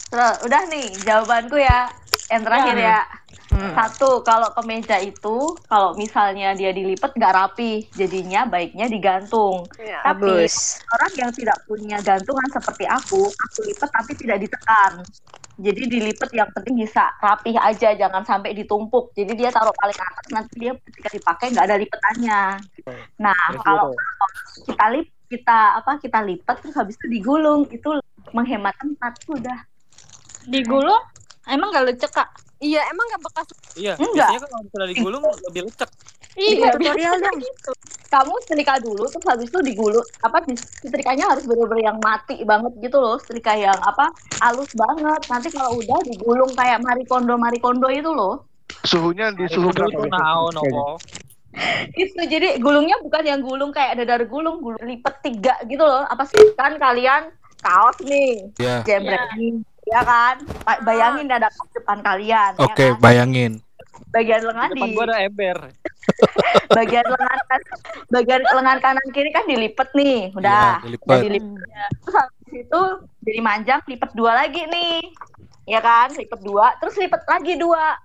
Terus, 0.08 0.36
udah 0.46 0.62
nih 0.72 0.86
jawabanku 1.04 1.58
ya. 1.60 1.90
Yang 2.32 2.42
terakhir 2.48 2.76
Ya. 2.78 2.88
ya. 2.88 2.98
Hmm. 3.48 3.72
Satu, 3.72 4.20
kalau 4.22 4.52
kemeja 4.52 5.00
itu 5.00 5.56
kalau 5.66 5.96
misalnya 5.96 6.52
dia 6.52 6.68
dilipat 6.68 7.16
nggak 7.16 7.34
rapi, 7.34 7.88
jadinya 7.96 8.44
baiknya 8.44 8.86
digantung. 8.88 9.64
Iya. 9.80 10.04
Tapi 10.04 10.48
Bagus. 10.48 10.84
orang 10.92 11.12
yang 11.16 11.30
tidak 11.32 11.58
punya 11.64 11.96
gantungan 12.04 12.48
seperti 12.52 12.84
aku, 12.84 13.24
aku 13.24 13.58
lipat 13.64 13.90
tapi 13.90 14.12
tidak 14.20 14.38
ditekan. 14.44 14.92
Jadi 15.58 15.82
dilipat 15.90 16.30
yang 16.36 16.48
penting 16.54 16.86
bisa 16.86 17.10
rapih 17.18 17.56
aja, 17.58 17.90
jangan 17.96 18.22
sampai 18.22 18.54
ditumpuk. 18.54 19.10
Jadi 19.16 19.32
dia 19.34 19.50
taruh 19.50 19.74
paling 19.74 19.98
atas, 19.98 20.26
nanti 20.30 20.54
dia 20.54 20.72
ketika 20.86 21.08
dipakai 21.10 21.50
nggak 21.50 21.66
ada 21.66 21.76
lipetannya. 21.80 22.42
Nah, 23.18 23.42
Betul, 23.50 23.64
kalau 23.64 23.88
kita 24.68 24.86
lip 24.94 25.08
kita 25.28 25.76
apa 25.76 26.00
kita 26.00 26.24
lipat 26.24 26.56
terus 26.64 26.72
habis 26.72 26.96
itu 26.96 27.20
digulung 27.20 27.68
itu 27.68 28.00
menghemat 28.32 28.72
tempat 28.80 29.12
udah 29.28 29.60
Digulung? 30.48 31.04
Emang 31.44 31.68
gak 31.76 31.92
lecek 31.92 32.12
kak? 32.12 32.28
Iya, 32.58 32.80
emang 32.90 33.04
gak 33.14 33.22
bekas 33.22 33.48
Iya, 33.78 33.92
Enggak. 33.94 34.30
biasanya 34.30 34.40
kan 34.42 34.48
kalau 34.50 34.64
misalnya 34.66 34.88
digulung 34.92 35.22
lebih 35.46 35.62
lecek. 35.70 35.90
Iya, 36.38 36.66
tutorial 36.74 37.14
dong. 37.18 37.38
kamu 38.08 38.34
setrika 38.48 38.74
dulu 38.80 39.04
terus 39.12 39.26
habis 39.28 39.52
itu 39.52 39.60
digulung 39.60 40.06
apa 40.24 40.40
di- 40.48 40.56
setrikanya 40.80 41.28
harus 41.36 41.44
bener-bener 41.44 41.92
yang 41.92 41.98
mati 42.00 42.40
banget 42.40 42.72
gitu 42.80 42.96
loh 43.04 43.20
setrika 43.20 43.52
yang 43.52 43.76
apa 43.84 44.08
halus 44.40 44.72
banget 44.72 45.20
nanti 45.28 45.52
kalau 45.52 45.84
udah 45.84 46.00
digulung 46.08 46.56
kayak 46.56 46.80
marikondo 46.80 47.36
marikondo 47.36 47.84
itu 47.92 48.08
loh 48.08 48.48
Suhunya 48.86 49.34
di 49.36 49.44
suhu 49.50 49.68
berapa? 49.76 50.08
naon, 50.08 50.56
nopo. 50.56 51.04
itu 52.00 52.20
jadi 52.32 52.48
gulungnya 52.64 52.96
bukan 53.04 53.24
yang 53.28 53.40
gulung 53.44 53.70
kayak 53.76 53.98
dadar 54.00 54.24
gulung 54.24 54.62
gulung 54.64 54.84
lipet 54.88 55.14
tiga 55.20 55.54
gitu 55.68 55.82
loh 55.84 56.04
apa 56.06 56.24
sih 56.24 56.40
kan 56.56 56.80
kalian 56.80 57.28
kaos 57.60 57.98
nih 58.06 58.48
Ya. 58.56 58.80
jembrek 58.86 59.20
nih 59.36 59.52
ya 59.88 60.00
kan 60.02 60.36
Ba- 60.62 60.80
bayangin 60.82 61.26
ada 61.28 61.48
kaos 61.48 61.70
depan 61.72 61.98
kalian 62.00 62.52
ya 62.54 62.64
Oke, 62.66 62.86
kan? 62.86 63.00
bayangin. 63.00 63.52
bagian 64.08 64.40
lengan 64.40 64.70
Depan 64.70 64.84
di 64.84 64.94
gua 64.94 65.04
ada 65.04 65.16
ember. 65.20 65.56
bagian 66.78 67.04
lengan 67.04 67.38
kan 67.44 67.60
bagian 68.08 68.40
lengan 68.42 68.78
kanan 68.78 69.06
kiri 69.10 69.28
kan 69.28 69.44
dilipet 69.44 69.88
nih 69.92 70.32
udah 70.32 70.64
Iya, 70.74 70.82
dilipet. 70.82 71.06
udah 71.06 71.18
dilipet 71.20 71.60
terus 71.98 72.14
habis 72.14 72.52
itu 72.54 72.82
jadi 73.22 73.40
manjang 73.40 73.80
lipet 73.84 74.10
dua 74.12 74.32
lagi 74.34 74.62
nih 74.64 75.00
ya 75.66 75.80
kan 75.80 76.08
lipet 76.10 76.40
dua 76.40 76.72
terus 76.78 76.96
lipet 76.96 77.22
lagi 77.22 77.54
dua 77.56 77.96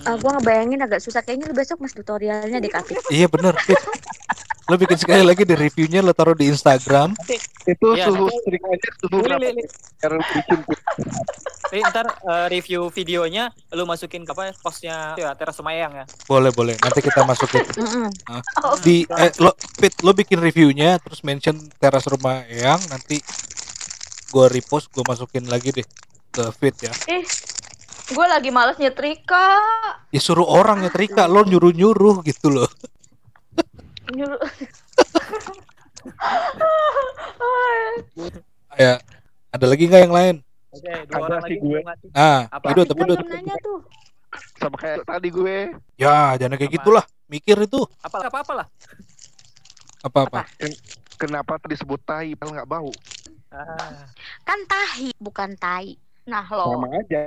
Ah, 0.00 0.14
gua 0.14 0.30
ngebayangin 0.32 0.78
agak 0.80 1.02
susah. 1.02 1.20
Kayaknya 1.20 1.50
lu 1.50 1.54
besok 1.54 1.82
mas 1.82 1.90
tutorialnya 1.90 2.56
deh 2.56 2.70
Kak 2.70 2.86
Fit. 2.86 3.02
Iya 3.10 3.26
bener. 3.26 3.52
Lo 4.68 4.76
bikin 4.76 5.00
sekali 5.00 5.24
lagi 5.24 5.48
di 5.48 5.56
reviewnya 5.56 6.04
lo 6.04 6.12
taruh 6.12 6.36
di 6.36 6.44
Instagram. 6.44 7.16
Itu 7.64 7.96
Iya, 7.96 8.12
suhu 8.12 8.28
setrikanya 8.28 8.88
suhu 9.00 9.16
berapa? 9.24 9.40
bikin 9.40 10.58
Li, 11.68 11.80
ntar 11.84 12.06
eh, 12.08 12.46
review 12.48 12.88
videonya 12.88 13.48
lu 13.72 13.84
masukin 13.84 14.24
ke 14.24 14.32
apa 14.32 14.52
postnya 14.60 15.12
ya 15.16 15.32
teras 15.36 15.56
Semayang 15.56 15.92
ya. 15.92 16.04
Boleh 16.24 16.52
boleh. 16.52 16.76
Nanti 16.80 17.00
kita 17.00 17.24
masukin 17.24 17.64
Mm-mm. 17.80 18.08
Ah, 18.28 18.40
di 18.80 19.04
eh, 19.04 19.32
lo 19.40 19.52
Fit 19.76 19.92
lo 20.00 20.12
bikin 20.12 20.36
reviewnya 20.36 20.96
terus 21.00 21.20
mention 21.20 21.56
teras 21.76 22.04
rumah 22.04 22.44
Eyang 22.44 22.80
nanti 22.88 23.20
gua 24.28 24.48
repost 24.48 24.92
gua 24.92 25.04
masukin 25.08 25.48
lagi 25.48 25.72
deh 25.72 25.86
ke 26.28 26.44
Fit 26.52 26.76
ya. 26.80 26.92
ih 27.08 27.24
gue 28.08 28.24
lagi 28.24 28.48
males 28.48 28.80
nyetrika 28.80 29.52
Ya 30.08 30.16
suruh 30.16 30.48
orang 30.48 30.80
nyetrika 30.80 31.28
lo 31.28 31.44
nyuruh 31.44 31.72
nyuruh 31.72 32.24
gitu 32.24 32.48
loh. 32.48 32.68
Nyuruh 34.10 34.40
Ya 38.78 39.02
ada 39.50 39.66
lagi 39.66 39.84
nggak 39.84 40.02
yang 40.04 40.14
lain? 40.14 40.34
Oke, 40.68 40.92
dua 41.08 41.16
Ada 41.16 41.24
orang 41.24 41.40
lagi. 41.42 41.56
gue. 41.58 41.80
mati. 41.80 42.06
Ah, 42.12 42.40
Apa? 42.52 42.66
itu 42.70 42.82
tapi 42.84 43.00
nanya 43.24 43.56
tuh. 43.58 43.80
sama 44.54 44.76
kayak 44.76 45.02
tadi 45.02 45.28
gue. 45.28 45.72
Ya 45.96 46.36
jangan 46.36 46.54
kayak 46.54 46.70
Apa? 46.70 46.78
gitulah. 46.78 47.04
Mikir 47.26 47.56
itu 47.60 47.80
Apa 48.00 48.24
apa 48.24 48.38
apa 48.40 48.52
lah. 48.54 48.66
apa 50.00 50.18
apa. 50.24 50.40
Kenapa 51.18 51.58
disebut 51.66 51.98
tai 52.00 52.32
padahal 52.32 52.54
nggak 52.54 52.70
bau? 52.70 52.92
Ah, 53.50 54.06
Kan 54.44 54.60
tahi, 54.64 55.10
bukan 55.18 55.56
tai. 55.56 55.96
nah 56.22 56.44
lo 56.46 56.76
Sama 56.76 56.88
aja. 56.92 57.24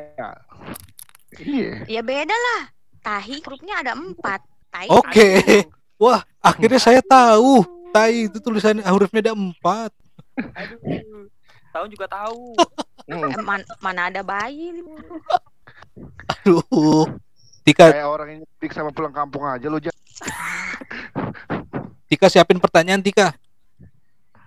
Iya. 1.35 1.71
Ya 1.89 2.01
beda 2.01 2.31
lah. 2.31 2.61
Tahi 3.01 3.41
grupnya 3.41 3.81
ada 3.81 3.97
empat. 3.97 4.39
Tai 4.69 4.87
Oke. 4.87 5.27
satu. 5.41 5.80
Wah 6.01 6.25
akhirnya 6.41 6.81
saya 6.81 7.01
tahu. 7.05 7.61
Tai 7.93 8.25
itu 8.25 8.41
tulisannya 8.41 8.81
hurufnya 8.87 9.21
ada 9.21 9.33
empat. 9.37 9.91
aduh. 10.33 11.29
Tahu 11.69 11.85
juga 11.87 12.09
tahu. 12.09 12.57
Eh, 13.11 13.17
man- 13.43 13.67
mana 13.83 14.07
ada 14.07 14.23
bayi? 14.23 14.71
Aduh. 16.31 17.09
Tika, 17.65 17.91
Kayak 17.91 18.07
orang 18.07 18.27
yang 18.29 18.39
nyetik 18.45 18.71
sama 18.71 18.93
pulang 18.93 19.11
kampung 19.11 19.43
aja 19.43 19.67
lo 19.67 19.83
Jan. 19.83 19.91
Tika 22.07 22.31
siapin 22.31 22.55
pertanyaan 22.55 23.03
Tika. 23.03 23.35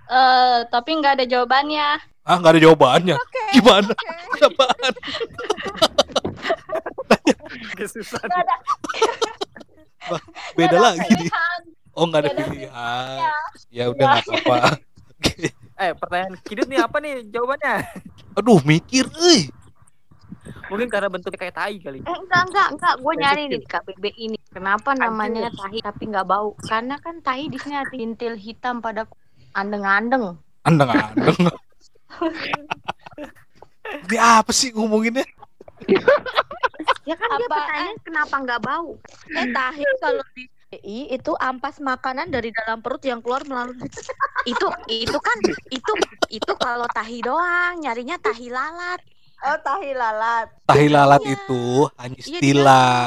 Eh, 0.07 0.59
tapi 0.71 0.97
nggak 0.97 1.21
ada 1.21 1.25
jawabannya. 1.29 1.89
Ah 2.25 2.41
nggak 2.41 2.57
ada 2.57 2.63
jawabannya. 2.63 3.17
Gimana? 3.53 3.93
Apaan? 4.41 4.93
Agak 7.75 7.89
susah. 7.91 8.23
Beda 10.59 10.77
ada 10.77 10.85
lagi 10.93 11.01
nih. 11.01 11.09
pilihan. 11.29 11.61
Oh 11.95 12.05
nggak 12.11 12.21
ada 12.27 12.31
pilihan. 12.35 13.19
Ya 13.71 13.85
udah 13.91 14.05
nggak 14.05 14.25
apa-apa. 14.27 14.59
Eh, 15.75 15.91
pertanyaan 15.91 16.39
Kidut 16.47 16.71
nih 16.71 16.79
apa 16.79 17.03
nih 17.03 17.27
jawabannya? 17.35 17.83
Aduh 18.39 18.63
mikir, 18.63 19.11
eh. 19.35 19.51
Mungkin 20.71 20.87
karena 20.87 21.11
bentuknya 21.11 21.39
kayak 21.43 21.57
tai 21.59 21.83
kali. 21.83 21.99
Eh 21.99 22.15
enggak 22.15 22.43
enggak 22.47 22.69
enggak. 22.79 22.95
Gue 23.03 23.15
nyari 23.19 23.43
nih 23.51 23.59
di 23.59 23.67
KBB 23.67 24.05
ini. 24.23 24.39
Kenapa 24.55 24.95
namanya 24.95 25.51
tahi 25.51 25.83
tapi 25.83 26.15
nggak 26.15 26.27
bau? 26.31 26.55
Karena 26.63 26.95
kan 27.03 27.19
tahi 27.27 27.51
di 27.51 27.59
sini 27.59 27.75
ada 27.75 27.91
tintil 27.91 28.39
hitam 28.39 28.79
pada 28.79 29.11
andeng-andeng. 29.51 30.39
Andeng-andeng. 30.63 31.37
Ini 34.07 34.17
apa 34.23 34.53
sih 34.55 34.71
ngomonginnya? 34.71 35.27
Ya 37.05 37.15
kan 37.15 37.29
dia 37.31 37.45
Apa- 37.45 37.53
pertanyaan 37.55 37.97
kenapa 38.01 38.35
nggak 38.39 38.61
bau? 38.61 38.91
eh 39.31 39.47
tahi 39.47 39.85
kalau 39.99 40.25
di 40.33 40.45
DI 40.73 40.99
itu 41.13 41.33
ampas 41.37 41.77
makanan 41.79 42.29
dari 42.29 42.51
dalam 42.51 42.81
perut 42.81 42.99
yang 43.01 43.21
keluar 43.21 43.45
melalui 43.45 43.77
Itu 44.47 44.67
itu 44.87 45.19
kan 45.19 45.39
itu 45.69 45.93
itu 46.31 46.53
kalau 46.57 46.89
tahi 46.89 47.21
doang. 47.21 47.79
Nyarinya 47.79 48.17
tahi 48.19 48.49
lalat. 48.49 49.01
oh 49.43 49.59
tahi 49.61 49.93
lalat 49.93 50.49
Tahi 50.65 50.87
lalat 50.89 51.21
Iya. 51.21 51.33
itu 51.35 51.63
hanya 51.95 52.17
Iya, 52.17 52.25
istilah. 52.25 53.05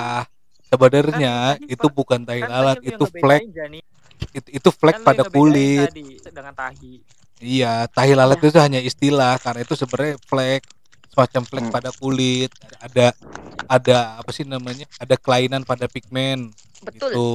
Sebenarnya 0.64 1.36
Kan 1.56 1.66
itu 1.66 1.88
bukan 1.90 2.20
tahi 2.22 2.42
Kan 2.44 2.50
lalat, 2.50 2.78
itu 2.80 3.06
flek, 3.08 3.42
itu, 4.30 4.50
itu 4.54 4.70
flek 4.70 4.96
Kan 4.96 5.04
pada 5.04 5.24
kulit. 5.26 5.90
tadi 5.90 6.20
dengan 6.22 6.54
tahi. 6.54 6.94
Iya, 7.38 7.88
tahi 7.88 8.12
lalat 8.14 8.38
itu 8.38 8.54
hanya 8.58 8.78
istilah 8.78 9.38
karena 9.38 9.62
itu 9.62 9.74
sebenarnya 9.74 10.18
flek 10.22 10.62
semacam 11.18 11.42
flek 11.50 11.66
Hmm. 11.66 11.74
pada 11.74 11.90
kulit. 11.98 12.52
Ada 12.78 13.06
ada 13.66 13.98
apa 14.22 14.30
sih 14.30 14.46
namanya? 14.46 14.86
Ada 15.02 15.18
kelainan 15.18 15.66
pada 15.66 15.90
pigmen. 15.90 16.54
Betul. 16.86 17.10
Gitu. 17.10 17.28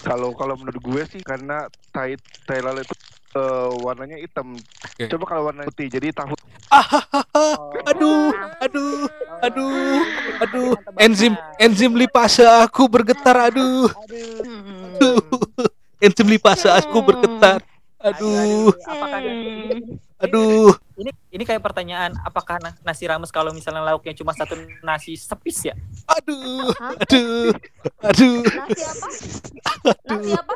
Kalau 0.00 0.32
kalau 0.32 0.56
menurut 0.56 0.80
gue 0.80 1.02
sih 1.12 1.20
karena 1.20 1.68
tai 1.92 2.16
tai 2.48 2.64
lalat 2.64 2.88
itu 2.88 2.96
eh, 3.36 3.68
warnanya 3.84 4.16
hitam. 4.16 4.56
Oke. 4.56 5.12
Coba 5.12 5.24
kalau 5.28 5.52
warna 5.52 5.68
putih 5.68 5.92
jadi 5.92 6.08
tahu 6.16 6.32
Oh. 6.70 7.74
Aduh, 7.90 8.30
aduh, 8.62 9.10
aduh, 9.42 9.98
aduh. 10.38 10.70
Tebakan. 10.78 11.02
Enzim 11.02 11.34
enzim 11.58 11.92
lipase 11.98 12.46
aku 12.46 12.86
bergetar, 12.86 13.50
aduh. 13.50 13.90
Aduh. 13.90 14.38
Hmm. 14.38 15.66
Enzim 16.06 16.30
lipase 16.30 16.70
aku 16.70 17.02
bergetar. 17.02 17.58
Aduh, 17.98 18.70
Apakah 18.86 19.18
ada 19.18 19.30
aduh. 20.22 20.70
Ini 21.30 21.42
kayak 21.42 21.62
pertanyaan 21.62 22.10
apakah 22.20 22.58
na- 22.58 22.74
nasi 22.82 23.06
rames 23.06 23.30
kalau 23.30 23.50
misalnya 23.50 23.82
lauknya 23.82 24.12
cuma 24.12 24.34
satu 24.34 24.54
nasi 24.80 25.14
sepis 25.14 25.62
ya? 25.64 25.74
Aduh, 26.10 26.74
aduh, 26.98 27.50
aduh. 28.02 28.42
nasi 28.42 28.82
apa 28.82 29.06
nasi 30.04 30.32
apa 30.34 30.54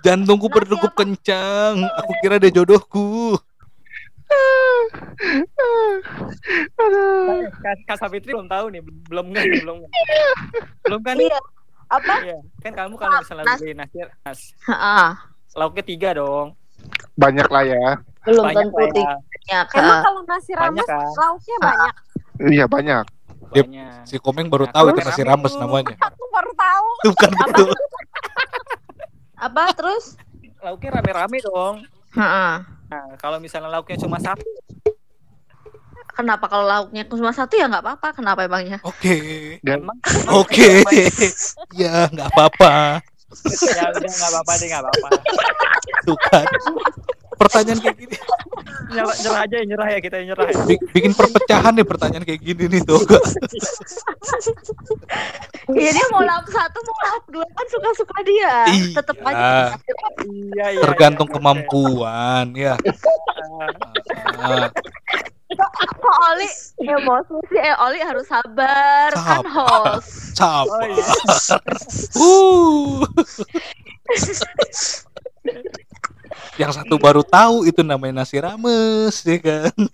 Jantungku 0.00 0.46
Nasi 0.46 0.54
berdegup 0.54 0.92
kencang. 0.94 1.82
Aku 1.98 2.12
kira 2.20 2.38
dia 2.38 2.52
jodohku. 2.52 3.34
Kak, 7.56 7.76
Kak 7.84 7.96
Savitri 7.98 8.30
belum 8.30 8.46
tahu 8.46 8.70
nih, 8.70 8.82
belum 8.82 9.26
kan, 9.30 9.44
belum 9.62 9.76
belum 10.82 11.00
kan? 11.02 11.16
iya 11.18 11.38
apa 11.86 12.14
Iya, 12.18 12.38
kan 12.58 12.72
kamu 12.74 12.94
kalau 12.94 13.22
misalnya 13.22 13.46
Nas- 13.46 13.60
beli 13.62 13.74
nasi 13.74 13.96
nas, 14.22 14.40
Heeh. 14.62 15.08
lauknya 15.54 15.84
tiga 15.84 16.08
dong. 16.14 16.54
banyak 17.16 17.46
lah 17.46 17.64
ya. 17.64 17.86
Belum 18.26 18.44
Banyak 18.44 18.58
tentu 18.58 18.82
ya. 18.82 18.90
tiga 18.90 19.58
Emang 19.78 19.98
kalau 20.02 20.20
nasi 20.26 20.52
Banyak 20.52 20.82
rames 20.82 20.88
kan? 20.90 21.06
lauknya 21.14 21.56
banyak. 21.62 21.94
Iya 22.50 22.64
banyak. 22.66 23.04
Banyak. 23.46 24.02
Si 24.04 24.16
Komeng 24.18 24.50
baru 24.50 24.66
Nah, 24.66 24.74
tahu 24.74 24.84
itu 24.90 25.00
nasi 25.00 25.22
rame 25.22 25.30
rames 25.46 25.54
namanya. 25.54 25.94
Aku 26.10 26.24
baru 26.28 26.52
tahu. 26.52 26.86
Itu 26.90 27.08
bukan 27.14 27.30
betul. 27.38 27.68
apa 29.36 29.62
terus 29.76 30.04
Lauknya 30.58 30.98
rame-rame 30.98 31.38
dong. 31.40 31.74
Heeh. 32.16 32.52
Nah, 32.90 33.04
kalau 33.22 33.38
misalnya 33.38 33.70
lauknya 33.70 33.94
cuma 34.02 34.18
satu, 34.18 34.42
Kenapa 36.16 36.48
kalau 36.48 36.64
lauknya 36.64 37.04
cuma 37.04 37.28
satu 37.28 37.60
ya 37.60 37.68
nggak 37.68 37.84
apa-apa. 37.84 38.08
Kenapa 38.16 38.48
emangnya? 38.48 38.80
Oke. 38.82 39.14
Emang 39.60 40.00
Oke. 40.32 40.80
Ya, 41.76 42.08
nggak 42.08 42.32
apa-apa. 42.32 43.04
ya 43.68 43.84
udah 43.92 44.00
nggak 44.08 44.30
apa-apa 44.32 44.52
deh 44.56 44.66
nggak 44.66 44.82
apa-apa. 44.82 45.08
Tuh 46.08 46.16
kan. 46.32 46.46
Pertanyaan 47.36 47.78
kayak 47.80 47.96
gini. 47.96 48.16
Nyerah, 48.86 49.14
nyerah 49.18 49.40
aja 49.42 49.56
ya 49.58 49.64
nyerah 49.66 49.88
ya 49.90 49.98
kita 49.98 50.14
yang 50.22 50.28
nyerah. 50.32 50.46
Ya. 50.46 50.62
Bi- 50.62 50.84
bikin 50.94 51.12
perpecahan 51.12 51.74
nih 51.74 51.86
pertanyaan 51.86 52.24
kayak 52.24 52.40
gini 52.40 52.64
nih 52.70 52.80
tuh. 52.82 53.00
Iya 55.66 55.90
dia 55.90 56.06
mau 56.14 56.22
lauk 56.22 56.46
satu 56.46 56.78
mau 56.78 56.94
lauk 57.10 57.26
dua 57.26 57.46
kan 57.50 57.66
suka-suka 57.66 58.16
dia. 58.22 58.54
Iya. 58.70 58.94
Tetep 59.02 59.18
aja. 59.18 59.74
Iya 60.22 60.66
iya. 60.78 60.82
Tergantung 60.86 61.26
kemampuan 61.26 62.54
ya. 62.54 62.78
Ah, 64.38 64.70
Kok 65.98 66.16
Oli 66.30 66.48
emosi 66.86 67.34
sih? 67.50 67.58
Eh 67.58 67.74
Oli 67.82 67.98
harus 67.98 68.30
sabar 68.30 69.10
kan 69.10 69.42
Sabar. 69.42 69.98
host. 69.98 70.38
sabar. 70.38 70.70
Oh 70.70 70.86
iya. 70.86 71.06
Uh. 72.14 73.02
Yang 76.56 76.72
satu 76.80 76.96
baru 76.96 77.20
tahu 77.20 77.68
itu 77.68 77.84
namanya 77.84 78.24
nasi 78.24 78.40
rames 78.40 79.16
ya 79.24 79.36
kan. 79.40 79.76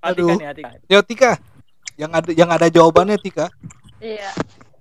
Atika 0.00 0.16
Aduh. 0.16 0.38
nih 0.40 0.48
Atika. 0.50 0.68
Yo 0.90 1.00
Tika, 1.04 1.32
yang 1.94 2.10
ada 2.10 2.30
yang 2.32 2.50
ada 2.50 2.66
jawabannya 2.66 3.20
Tika. 3.20 3.46
Iya. 4.00 4.32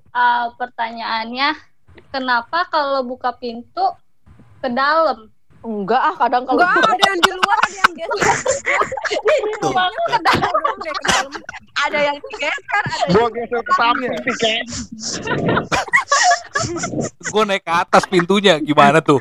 Ah, 0.10 0.50
pertanyaannya, 0.58 1.54
kenapa 2.10 2.66
kalau 2.72 3.06
buka 3.06 3.36
pintu 3.36 3.94
ke 4.64 4.70
dalam? 4.72 5.30
Enggak 5.60 6.00
ah, 6.00 6.16
kadang 6.16 6.44
kalau 6.48 6.64
Enggak, 6.64 6.88
ada 6.88 7.04
yang 7.04 7.20
di 7.20 7.32
luar, 7.36 7.58
ada 7.60 7.78
yang 7.84 7.92
geser. 8.00 8.36
Tuh. 9.60 9.74
Ke 9.76 10.20
dalam 10.24 10.54
dong 10.64 10.78
deh, 10.80 10.94
ke 10.96 11.04
dalam. 11.12 11.32
Ada 11.80 12.00
yang 12.00 12.18
digeser, 12.20 12.84
ada 12.88 13.12
Gua 13.12 13.28
geser 13.28 13.62
ke 13.64 13.74
samping 13.76 14.14
sih 14.24 14.36
kayak. 14.40 14.64
Gue 17.28 17.44
naik 17.44 17.64
ke 17.68 17.74
atas 17.76 18.04
pintunya 18.08 18.56
gimana 18.64 19.04
tuh? 19.04 19.20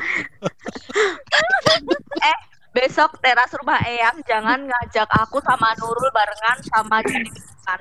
besok 2.69 3.17
teras 3.19 3.51
rumah 3.59 3.81
Eyang 3.81 4.21
jangan 4.23 4.61
ngajak 4.63 5.09
aku 5.19 5.41
sama 5.43 5.73
Nurul 5.81 6.07
barengan 6.15 6.57
sama. 6.69 7.01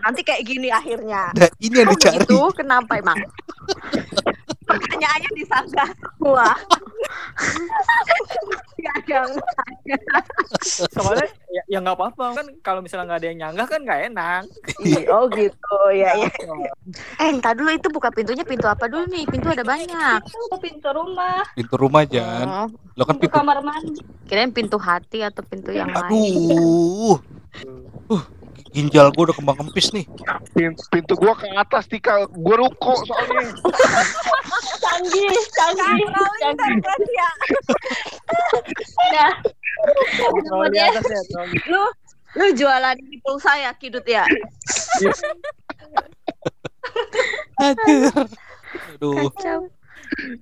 Nanti 0.02 0.20
kayak 0.26 0.42
gini 0.42 0.72
akhirnya. 0.72 1.30
Nah, 1.36 1.50
ini 1.62 1.74
yang 1.84 1.88
Oh 1.88 1.94
dicari. 1.94 2.18
gitu, 2.24 2.40
kenapa 2.56 2.98
emang? 2.98 3.20
Pertanyaannya 4.68 5.30
disanggah 5.34 5.88
semua. 5.96 6.48
Gak 8.78 8.94
ada. 9.04 9.20
Soalnya 10.92 11.26
ya 11.48 11.62
ya 11.66 11.78
nggak 11.80 11.96
apa-apa 11.96 12.24
kan 12.36 12.46
kalau 12.60 12.80
misalnya 12.84 13.08
nggak 13.08 13.20
ada 13.24 13.28
yang 13.32 13.38
nyanggah 13.42 13.66
kan 13.66 13.80
nggak 13.82 14.00
enak. 14.12 14.42
Oh 15.08 15.24
gitu, 15.32 15.76
ya 15.96 16.12
ya. 16.14 16.30
Eh, 17.18 17.28
entar 17.32 17.56
dulu 17.56 17.72
itu 17.72 17.88
buka 17.88 18.12
pintunya 18.12 18.44
pintu 18.44 18.68
apa 18.68 18.86
dulu 18.86 19.08
nih? 19.08 19.24
Pintu 19.26 19.48
ada 19.50 19.64
banyak. 19.64 20.20
Pintu 20.60 20.88
rumah, 20.92 21.42
Pintu 21.56 21.74
rumah 21.74 22.02
Jan. 22.04 22.46
Oh, 22.46 22.68
Lo 22.94 23.02
kan 23.08 23.16
pintu 23.16 23.32
pintu. 23.32 23.38
kamar 23.40 23.58
mandi. 23.64 24.00
kirain 24.28 24.52
pintu 24.52 24.76
hati 24.76 25.24
atau 25.24 25.40
pintu 25.42 25.72
yang 25.72 25.88
lain. 25.88 26.12
Aduh. 26.12 27.16
Uh, 28.08 28.22
ginjal 28.72 29.08
gue 29.12 29.22
udah 29.30 29.36
kembang 29.36 29.56
kempis 29.58 29.90
nih. 29.96 30.04
Pintu, 30.52 30.82
pintu 30.92 31.12
gua 31.16 31.34
ke 31.36 31.48
atas 31.52 31.88
Tika, 31.88 32.28
gua 32.32 32.56
ruko 32.60 32.92
soalnya. 33.04 33.52
Canggih, 34.78 35.30
canggih, 35.54 36.06
canggih. 36.40 36.76
Ya. 39.08 39.28
Nah, 39.30 39.32
di 40.34 40.40
kemudian 40.44 40.92
ya. 40.92 41.20
Lu 41.70 41.82
lu 42.36 42.46
jualan 42.52 42.96
di 42.98 43.16
pulsa 43.24 43.56
ya, 43.56 43.72
Kidut 43.72 44.04
ya? 44.04 44.26
Aduh. 47.58 48.10
Aduh. 48.94 49.32
Kacau. 49.32 49.60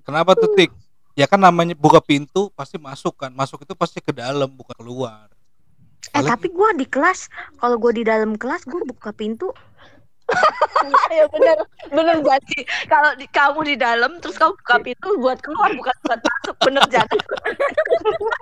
Kenapa 0.02 0.34
tuh 0.34 0.50
Tik? 0.56 0.70
Ya 1.16 1.24
kan 1.24 1.40
namanya 1.40 1.72
buka 1.72 2.02
pintu 2.02 2.52
pasti 2.52 2.76
masuk 2.76 3.16
kan. 3.16 3.32
Masuk 3.32 3.64
itu 3.64 3.72
pasti 3.72 4.02
ke 4.04 4.12
dalam 4.12 4.50
bukan 4.50 4.76
keluar. 4.76 5.30
Eh, 6.06 6.22
Apalagi- 6.22 6.30
tapi 6.30 6.46
gua 6.50 6.70
di 6.72 6.86
kelas, 6.86 7.26
kalau 7.56 7.76
gua 7.76 7.90
di 7.90 8.02
dalam 8.02 8.34
kelas 8.34 8.62
gua 8.64 8.80
buka 8.82 9.10
pintu. 9.10 9.50
ya 11.14 11.22
bener 11.30 11.54
bener 11.86 12.18
jadi 12.18 12.58
kalau 12.90 13.14
di, 13.14 13.30
kamu 13.30 13.60
di 13.62 13.74
dalam 13.78 14.18
terus 14.18 14.34
kamu 14.34 14.58
buka 14.58 14.76
pintu 14.82 15.08
buat 15.22 15.38
keluar 15.38 15.70
bukan 15.70 15.94
buat 16.02 16.18
masuk 16.18 16.56
bener 16.66 16.82
Jan 16.90 17.06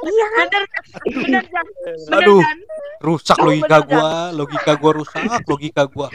Iya 0.00 0.26
kan? 0.32 0.48
bener 0.48 0.64
bener 1.04 1.44
Jan 1.44 1.66
bener 1.68 2.18
Aduh. 2.24 2.40
Jan 2.40 2.58
Rusak 3.04 3.36
Oh, 3.36 3.52
logika 3.52 3.78
gua, 3.84 4.32
logika 4.32 4.72
gua 4.80 4.92
rusak, 4.96 5.44
logika 5.44 5.84
gua. 5.84 6.08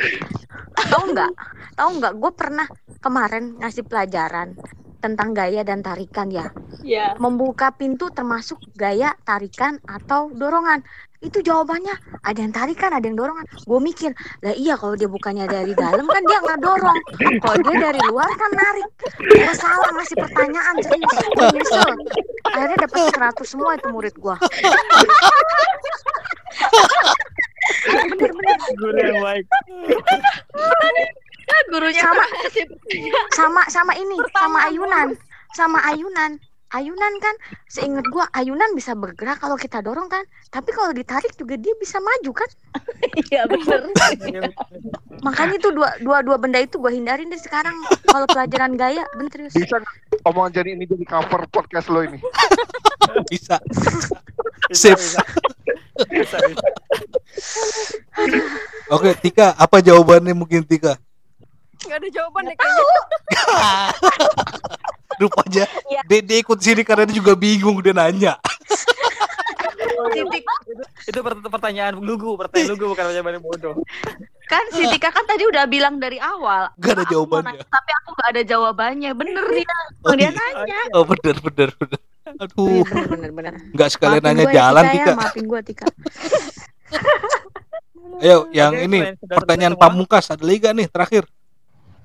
Tahu 0.90 1.14
nggak? 1.14 1.32
Tahu 1.78 1.90
nggak? 2.02 2.14
Gue 2.18 2.32
pernah 2.34 2.66
kemarin 2.98 3.62
ngasih 3.62 3.86
pelajaran 3.86 4.58
tentang 5.00 5.32
gaya 5.32 5.64
dan 5.64 5.80
tarikan 5.80 6.28
ya. 6.30 6.52
ya. 6.84 7.16
Membuka 7.18 7.72
pintu 7.74 8.12
termasuk 8.12 8.60
gaya, 8.76 9.16
tarikan 9.24 9.80
atau 9.88 10.32
dorongan. 10.32 10.84
Itu 11.20 11.44
jawabannya 11.44 12.24
ada 12.24 12.40
yang 12.40 12.56
tarikan, 12.56 12.96
ada 12.96 13.04
yang 13.04 13.20
dorongan. 13.20 13.44
Gue 13.68 13.80
mikir, 13.84 14.16
lah 14.40 14.56
iya 14.56 14.80
kalau 14.80 14.96
dia 14.96 15.12
bukannya 15.12 15.52
dari 15.52 15.76
dalam 15.76 16.08
kan 16.08 16.24
dia 16.24 16.40
nggak 16.40 16.60
dorong. 16.64 17.00
Kalau 17.44 17.60
dia 17.60 17.78
dari 17.92 18.00
luar 18.08 18.30
kan 18.40 18.52
narik. 18.56 18.88
Gue 19.20 19.54
salah 19.56 19.90
ngasih 20.00 20.16
pertanyaan 20.16 20.76
serius. 20.80 21.18
Nyesel. 21.56 21.92
Akhirnya 22.56 22.78
dapat 22.88 23.02
100 23.12 23.44
semua 23.44 23.76
itu 23.76 23.88
murid 23.92 24.16
gue. 24.16 24.36
Bener-bener. 27.88 28.58
Guru 28.80 29.00
yang 29.00 29.20
baik. 29.24 29.46
gurunya 31.70 32.04
Sama. 32.04 32.26
sama 33.38 33.62
sama 33.70 33.94
ini 33.98 34.18
sama 34.34 34.60
ayunan 34.68 35.08
sama 35.54 35.80
ayunan 35.90 36.38
ayunan 36.70 37.14
kan 37.18 37.36
seingat 37.66 38.06
gua 38.14 38.30
ayunan 38.38 38.70
bisa 38.78 38.94
bergerak 38.94 39.42
kalau 39.42 39.58
kita 39.58 39.82
dorong 39.82 40.06
kan 40.06 40.22
tapi 40.54 40.70
kalau 40.70 40.94
ditarik 40.94 41.34
juga 41.34 41.58
dia 41.58 41.74
bisa 41.82 41.98
maju 41.98 42.46
kan 42.46 42.50
iya 43.34 43.50
bener 43.50 43.90
makanya 45.26 45.58
itu 45.58 45.70
dua 45.74 45.90
dua 46.06 46.22
dua 46.22 46.38
benda 46.38 46.62
itu 46.62 46.78
gua 46.78 46.94
hindarin 46.94 47.34
deh 47.34 47.42
sekarang 47.42 47.74
kalau 48.06 48.30
pelajaran 48.30 48.78
gaya 48.78 49.02
bener 49.18 49.50
Bisa 49.50 49.82
omongan 50.30 50.62
jadi 50.62 50.70
ini 50.78 50.86
jadi 50.86 51.06
cover 51.10 51.42
podcast 51.50 51.90
lo 51.90 52.06
ini. 52.06 52.20
Bisa. 53.30 53.58
Bisa, 54.70 54.94
Sip. 54.94 54.98
bisa. 55.00 55.22
Bisa, 56.06 56.38
bisa. 56.38 56.68
Oke, 58.94 59.18
Tika, 59.18 59.58
apa 59.58 59.82
jawabannya 59.82 60.38
mungkin 60.38 60.62
Tika? 60.62 61.00
Gak 61.82 61.96
ada 61.96 62.08
jawaban 62.10 62.42
deh 62.44 62.54
kayaknya. 62.54 62.84
Rupanya 65.20 65.64
Ya. 65.90 66.02
Dede 66.06 66.38
ikut 66.38 66.58
sini 66.58 66.82
karena 66.82 67.04
dia 67.04 67.16
juga 67.16 67.34
bingung 67.34 67.80
dia 67.80 67.92
nanya. 67.92 68.34
titik 70.10 70.42
Itu 71.06 71.20
pert- 71.20 71.44
pertanyaan 71.44 71.94
lugu, 71.98 72.34
pertanyaan 72.34 72.70
lugu 72.72 72.84
bukan 72.88 73.04
pertanyaan 73.06 73.42
bodoh. 73.42 73.74
kan 74.46 74.64
si 74.72 74.82
Tika 74.88 75.10
kan 75.10 75.24
tadi 75.24 75.44
udah 75.44 75.66
bilang 75.66 75.98
dari 75.98 76.18
awal 76.18 76.70
Gak 76.76 76.92
ada 76.92 77.00
aku 77.00 77.06
mau 77.06 77.14
jawabannya. 77.14 77.52
nanya, 77.54 77.66
tapi 77.68 77.90
aku 77.94 78.10
gak 78.16 78.30
ada 78.30 78.42
jawabannya 78.44 79.10
bener 79.14 79.46
dia 79.54 79.76
Oh, 80.02 80.14
dia 80.14 80.26
iya. 80.26 80.30
nanya 80.32 80.80
Oh 80.92 81.04
bener 81.04 81.36
bener 81.38 81.70
bener. 81.76 82.00
Aduh, 82.32 82.82
bener 82.84 83.08
bener 83.08 83.30
bener 83.32 83.54
nggak 83.70 83.90
sekalian 83.90 84.18
maafin 84.18 84.26
nanya 84.32 84.44
gua 84.44 84.50
ya, 84.50 84.56
jalan 84.56 84.84
Tika, 84.84 84.96
Tika. 84.96 85.06
ya, 85.06 85.16
maafin 85.16 85.46
gua 85.46 85.60
Tika 85.62 85.86
Ayo, 88.20 88.38
yang 88.52 88.74
Oke, 88.74 88.86
ini 88.86 89.00
pertanyaan 89.22 89.76
pamungkas 89.76 90.26
ada 90.28 90.42
lagi 90.42 90.60
gak 90.60 90.74
nih 90.74 90.88
terakhir? 90.88 91.24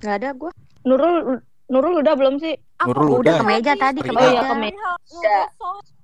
Nggak 0.05 0.17
ada 0.21 0.29
gua 0.37 0.53
Nurul 0.85 1.41
Nurul 1.73 2.05
udah 2.05 2.13
belum 2.13 2.37
sih 2.37 2.53
Nurul 2.85 3.25
udah 3.25 3.25
udah. 3.25 3.37
ke 3.41 3.45
meja 3.49 3.73
tadi 3.73 4.05
ke 4.05 4.13
Oh, 4.13 4.21
iya, 4.21 4.29
meja 4.29 4.43
ke 4.45 4.55
meja. 4.61 5.37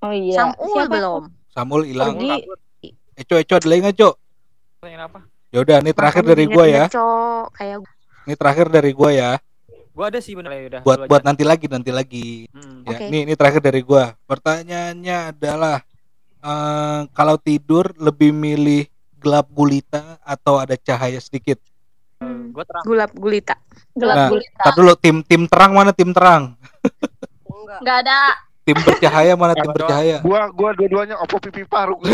Oh 0.00 0.12
iya 0.16 0.34
Samul 0.40 0.72
Siapa? 0.72 0.88
belum 0.88 1.22
Samuel 1.50 1.82
hilang. 1.90 2.14
Pergi. 2.16 2.38
Eco 3.18 3.34
Eco 3.36 3.54
ada 3.58 3.66
lagi 3.68 3.80
nggak 3.84 3.96
Cok? 4.00 4.14
Apa? 4.80 5.20
Ya 5.50 5.58
udah, 5.60 5.76
ini 5.82 5.92
terakhir 5.92 6.22
dari 6.24 6.44
gua 6.46 6.64
ya. 6.64 6.84
Cok. 6.86 7.46
kayak 7.58 7.78
Ini 8.24 8.34
terakhir 8.38 8.66
dari 8.70 8.90
gua 8.94 9.10
ya. 9.10 9.30
Gua 9.90 10.06
ada 10.08 10.22
sih 10.22 10.32
bener 10.38 10.50
ya 10.54 10.62
udah. 10.70 10.82
Buat 10.86 10.98
buat 11.10 11.20
aja. 11.20 11.28
nanti 11.28 11.42
lagi 11.44 11.66
nanti 11.68 11.90
lagi. 11.90 12.28
Hmm. 12.54 12.86
Ya, 12.86 12.96
Oke. 12.96 13.04
ini 13.10 13.18
ini 13.28 13.34
terakhir 13.34 13.60
dari 13.60 13.82
gua. 13.82 14.14
Pertanyaannya 14.24 15.16
adalah 15.36 15.82
eh, 16.40 17.00
kalau 17.12 17.36
tidur 17.36 17.92
lebih 17.98 18.30
milih 18.32 18.86
gelap 19.20 19.50
gulita 19.52 20.16
atau 20.24 20.62
ada 20.62 20.78
cahaya 20.80 21.20
sedikit? 21.20 21.60
Gua 22.50 22.64
terang. 22.66 22.82
gulap 22.84 23.10
gulita 23.14 23.54
gelap 23.94 24.16
Nah, 24.16 24.28
gulita 24.30 24.62
Tar 24.62 24.72
dulu 24.74 24.92
tim 24.96 25.16
tim 25.22 25.42
terang 25.46 25.70
mana 25.72 25.90
tim 25.90 26.10
terang? 26.10 26.42
Enggak. 27.46 27.78
Nggak 27.80 27.96
ada. 28.06 28.18
Tim 28.60 28.76
bercahaya 28.76 29.32
mana 29.34 29.54
tim 29.56 29.70
bercahaya? 29.72 30.16
Gua 30.20 30.50
gua 30.52 30.70
dua-duanya 30.76 31.16
opo 31.18 31.38
pipi 31.38 31.64
paru. 31.64 31.96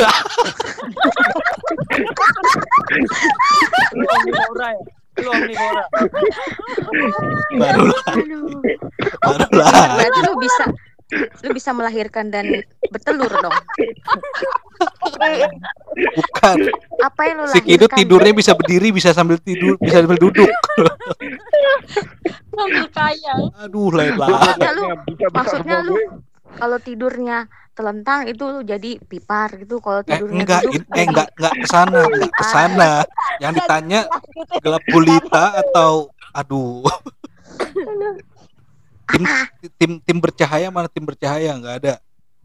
Lu 3.96 4.05
omnivora 4.05 4.68
ya? 4.68 4.83
Barulah, 7.57 8.05
Aduh. 8.12 8.61
barulah. 9.25 9.88
berarti 9.96 10.20
lu 10.22 10.33
bisa 10.37 10.64
lu 11.14 11.55
bisa 11.55 11.71
melahirkan 11.71 12.29
dan 12.29 12.51
bertelur 12.90 13.31
dong 13.31 13.55
Bukan. 15.97 16.57
Apa 17.01 17.21
yang 17.25 17.37
lu 17.40 17.49
Si 17.49 17.59
lahirkan? 17.59 17.97
tidurnya 17.97 18.33
bisa 18.35 18.53
berdiri, 18.53 18.92
bisa 18.92 19.11
sambil 19.11 19.40
tidur, 19.40 19.79
bisa 19.79 20.05
sambil 20.05 20.19
duduk. 20.21 20.51
Sambil 22.53 22.85
kaya. 22.90 23.35
Aduh, 23.64 23.88
lain 23.90 24.16
lah. 24.16 24.29
Maksudnya 24.29 24.71
lu, 24.73 24.83
Bisa 24.85 24.92
bisa 25.09 25.29
maksudnya 25.33 25.79
lu 25.81 25.97
kalau 26.53 26.77
tidurnya 26.77 27.38
telentang 27.73 28.25
itu 28.25 28.45
lu 28.45 28.61
jadi 28.61 29.01
pipar 29.01 29.57
gitu. 29.57 29.81
Kalau 29.81 30.05
Eh, 30.05 30.09
tidurnya 30.11 30.42
enggak, 30.45 30.62
duduk 30.69 30.85
eh 30.92 31.05
enggak, 31.05 31.29
enggak 31.33 31.55
ke 31.57 31.66
sana, 31.66 32.01
enggak 32.05 32.33
ke 32.33 32.45
sana. 32.45 32.90
Yang 33.38 33.53
ditanya 33.57 34.01
gelap 34.61 34.85
gulita 34.88 35.45
atau 35.57 36.12
aduh. 36.33 36.85
Tim, 39.07 39.23
tim 39.79 39.90
tim 40.03 40.19
bercahaya 40.19 40.69
mana 40.69 40.90
tim 40.90 41.05
bercahaya 41.07 41.55
nggak 41.57 41.77
ada. 41.83 41.95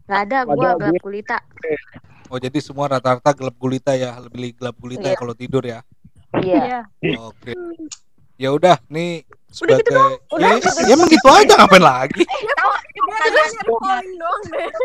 nggak 0.02 0.20
ada 0.28 0.38
gua 0.44 0.52
Ada, 0.52 0.70
gelap 0.78 0.92
gue. 0.92 1.00
gulita. 1.02 1.38
Oh 2.26 2.38
jadi 2.40 2.58
semua 2.58 2.86
rata-rata 2.88 3.30
gelap 3.36 3.56
gulita 3.56 3.92
ya, 3.92 4.16
lebih 4.18 4.56
gelap 4.56 4.76
gulita 4.78 5.08
Iya. 5.12 5.18
kalau 5.18 5.34
tidur 5.36 5.62
ya. 5.62 5.80
Iya. 6.40 6.88
Oke. 7.20 7.52
Ya 8.40 8.48
udah, 8.50 8.80
nih 8.88 9.22
Udah 9.60 9.76
gitu 9.78 9.92
sebagai 9.92 9.92
doang, 9.92 10.12
ya, 10.40 10.48
udah 10.56 10.72
ya 10.88 10.92
emang 10.96 11.08
gitu 11.12 11.28
aja 11.28 11.52
ngapain 11.60 11.84
lagi? 11.84 12.24
Deh. 12.24 12.28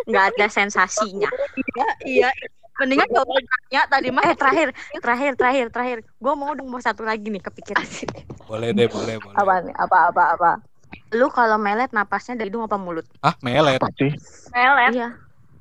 Nggak 0.05 0.25
ada 0.35 0.45
sensasinya. 0.51 1.29
Iya, 1.65 1.87
iya. 2.05 2.29
Mendingan 2.77 3.09
jawab 3.09 3.33
tanya 3.33 3.81
tadi 3.89 4.07
mah 4.13 4.21
Eh 4.21 4.37
terakhir, 4.37 4.67
terakhir, 5.01 5.31
terakhir, 5.33 5.65
terakhir. 5.73 5.97
Gua 6.21 6.37
mau 6.37 6.53
dong 6.53 6.69
mau 6.69 6.77
satu 6.77 7.01
lagi 7.01 7.25
nih 7.25 7.41
kepikiran. 7.41 7.81
Boleh 8.45 8.69
deh, 8.69 8.85
boleh, 8.85 9.17
boleh. 9.17 9.33
apa 9.33 9.53
nih? 9.65 9.73
Apa 9.73 9.97
apa 10.13 10.23
apa? 10.37 10.51
Lu 11.15 11.31
kalau 11.31 11.55
melet 11.55 11.91
napasnya 11.95 12.35
dari 12.35 12.51
hidung 12.51 12.67
apa 12.67 12.75
mulut? 12.75 13.07
Ah, 13.23 13.35
melet. 13.39 13.79
Apa 13.79 13.91
sih? 13.95 14.11
Melet. 14.51 14.91
Iya. 14.91 15.09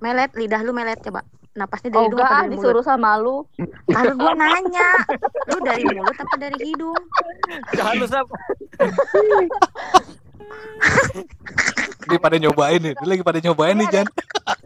Melet, 0.03 0.31
lidah 0.35 0.61
lu 0.67 0.75
melet 0.75 0.99
coba. 1.03 1.23
Napasnya 1.57 1.89
dari 1.89 2.03
Oh 2.03 2.07
hidung 2.11 2.21
apa 2.21 2.29
dari 2.29 2.53
mulut? 2.53 2.53
disuruh 2.61 2.85
sama 2.85 3.17
lu. 3.17 3.47
Lalu 3.89 4.13
gua 4.19 4.33
nanya, 4.37 4.89
lu 5.49 5.59
dari 5.65 5.85
mulut 5.89 6.17
apa 6.19 6.35
dari 6.37 6.59
hidung? 6.61 7.03
Jangan 7.73 7.95
lu 7.97 8.07
sap. 8.11 8.27
Ini 12.07 12.17
pada 12.23 12.37
nyobain 12.39 12.79
nih, 12.79 12.93
ini 12.95 13.07
lagi 13.09 13.23
pada 13.25 13.39
nyobain 13.41 13.75
nih 13.79 13.89
Jan. 13.91 14.07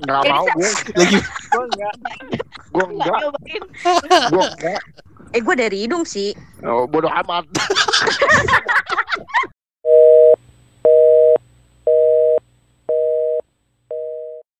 Enggak 0.03 0.23
mau 0.29 0.45
gue. 0.59 0.71
Lagi 0.97 1.19
Gue 1.51 1.65
enggak. 1.73 1.95
Gue 2.73 2.87
enggak. 2.91 3.21
Gue 4.29 4.45
enggak. 4.45 4.81
Eh 5.31 5.41
gua 5.47 5.55
dari 5.55 5.87
hidung 5.87 6.03
sih. 6.03 6.35
Oh, 6.67 6.91
bodoh 6.91 7.13
amat. 7.23 7.47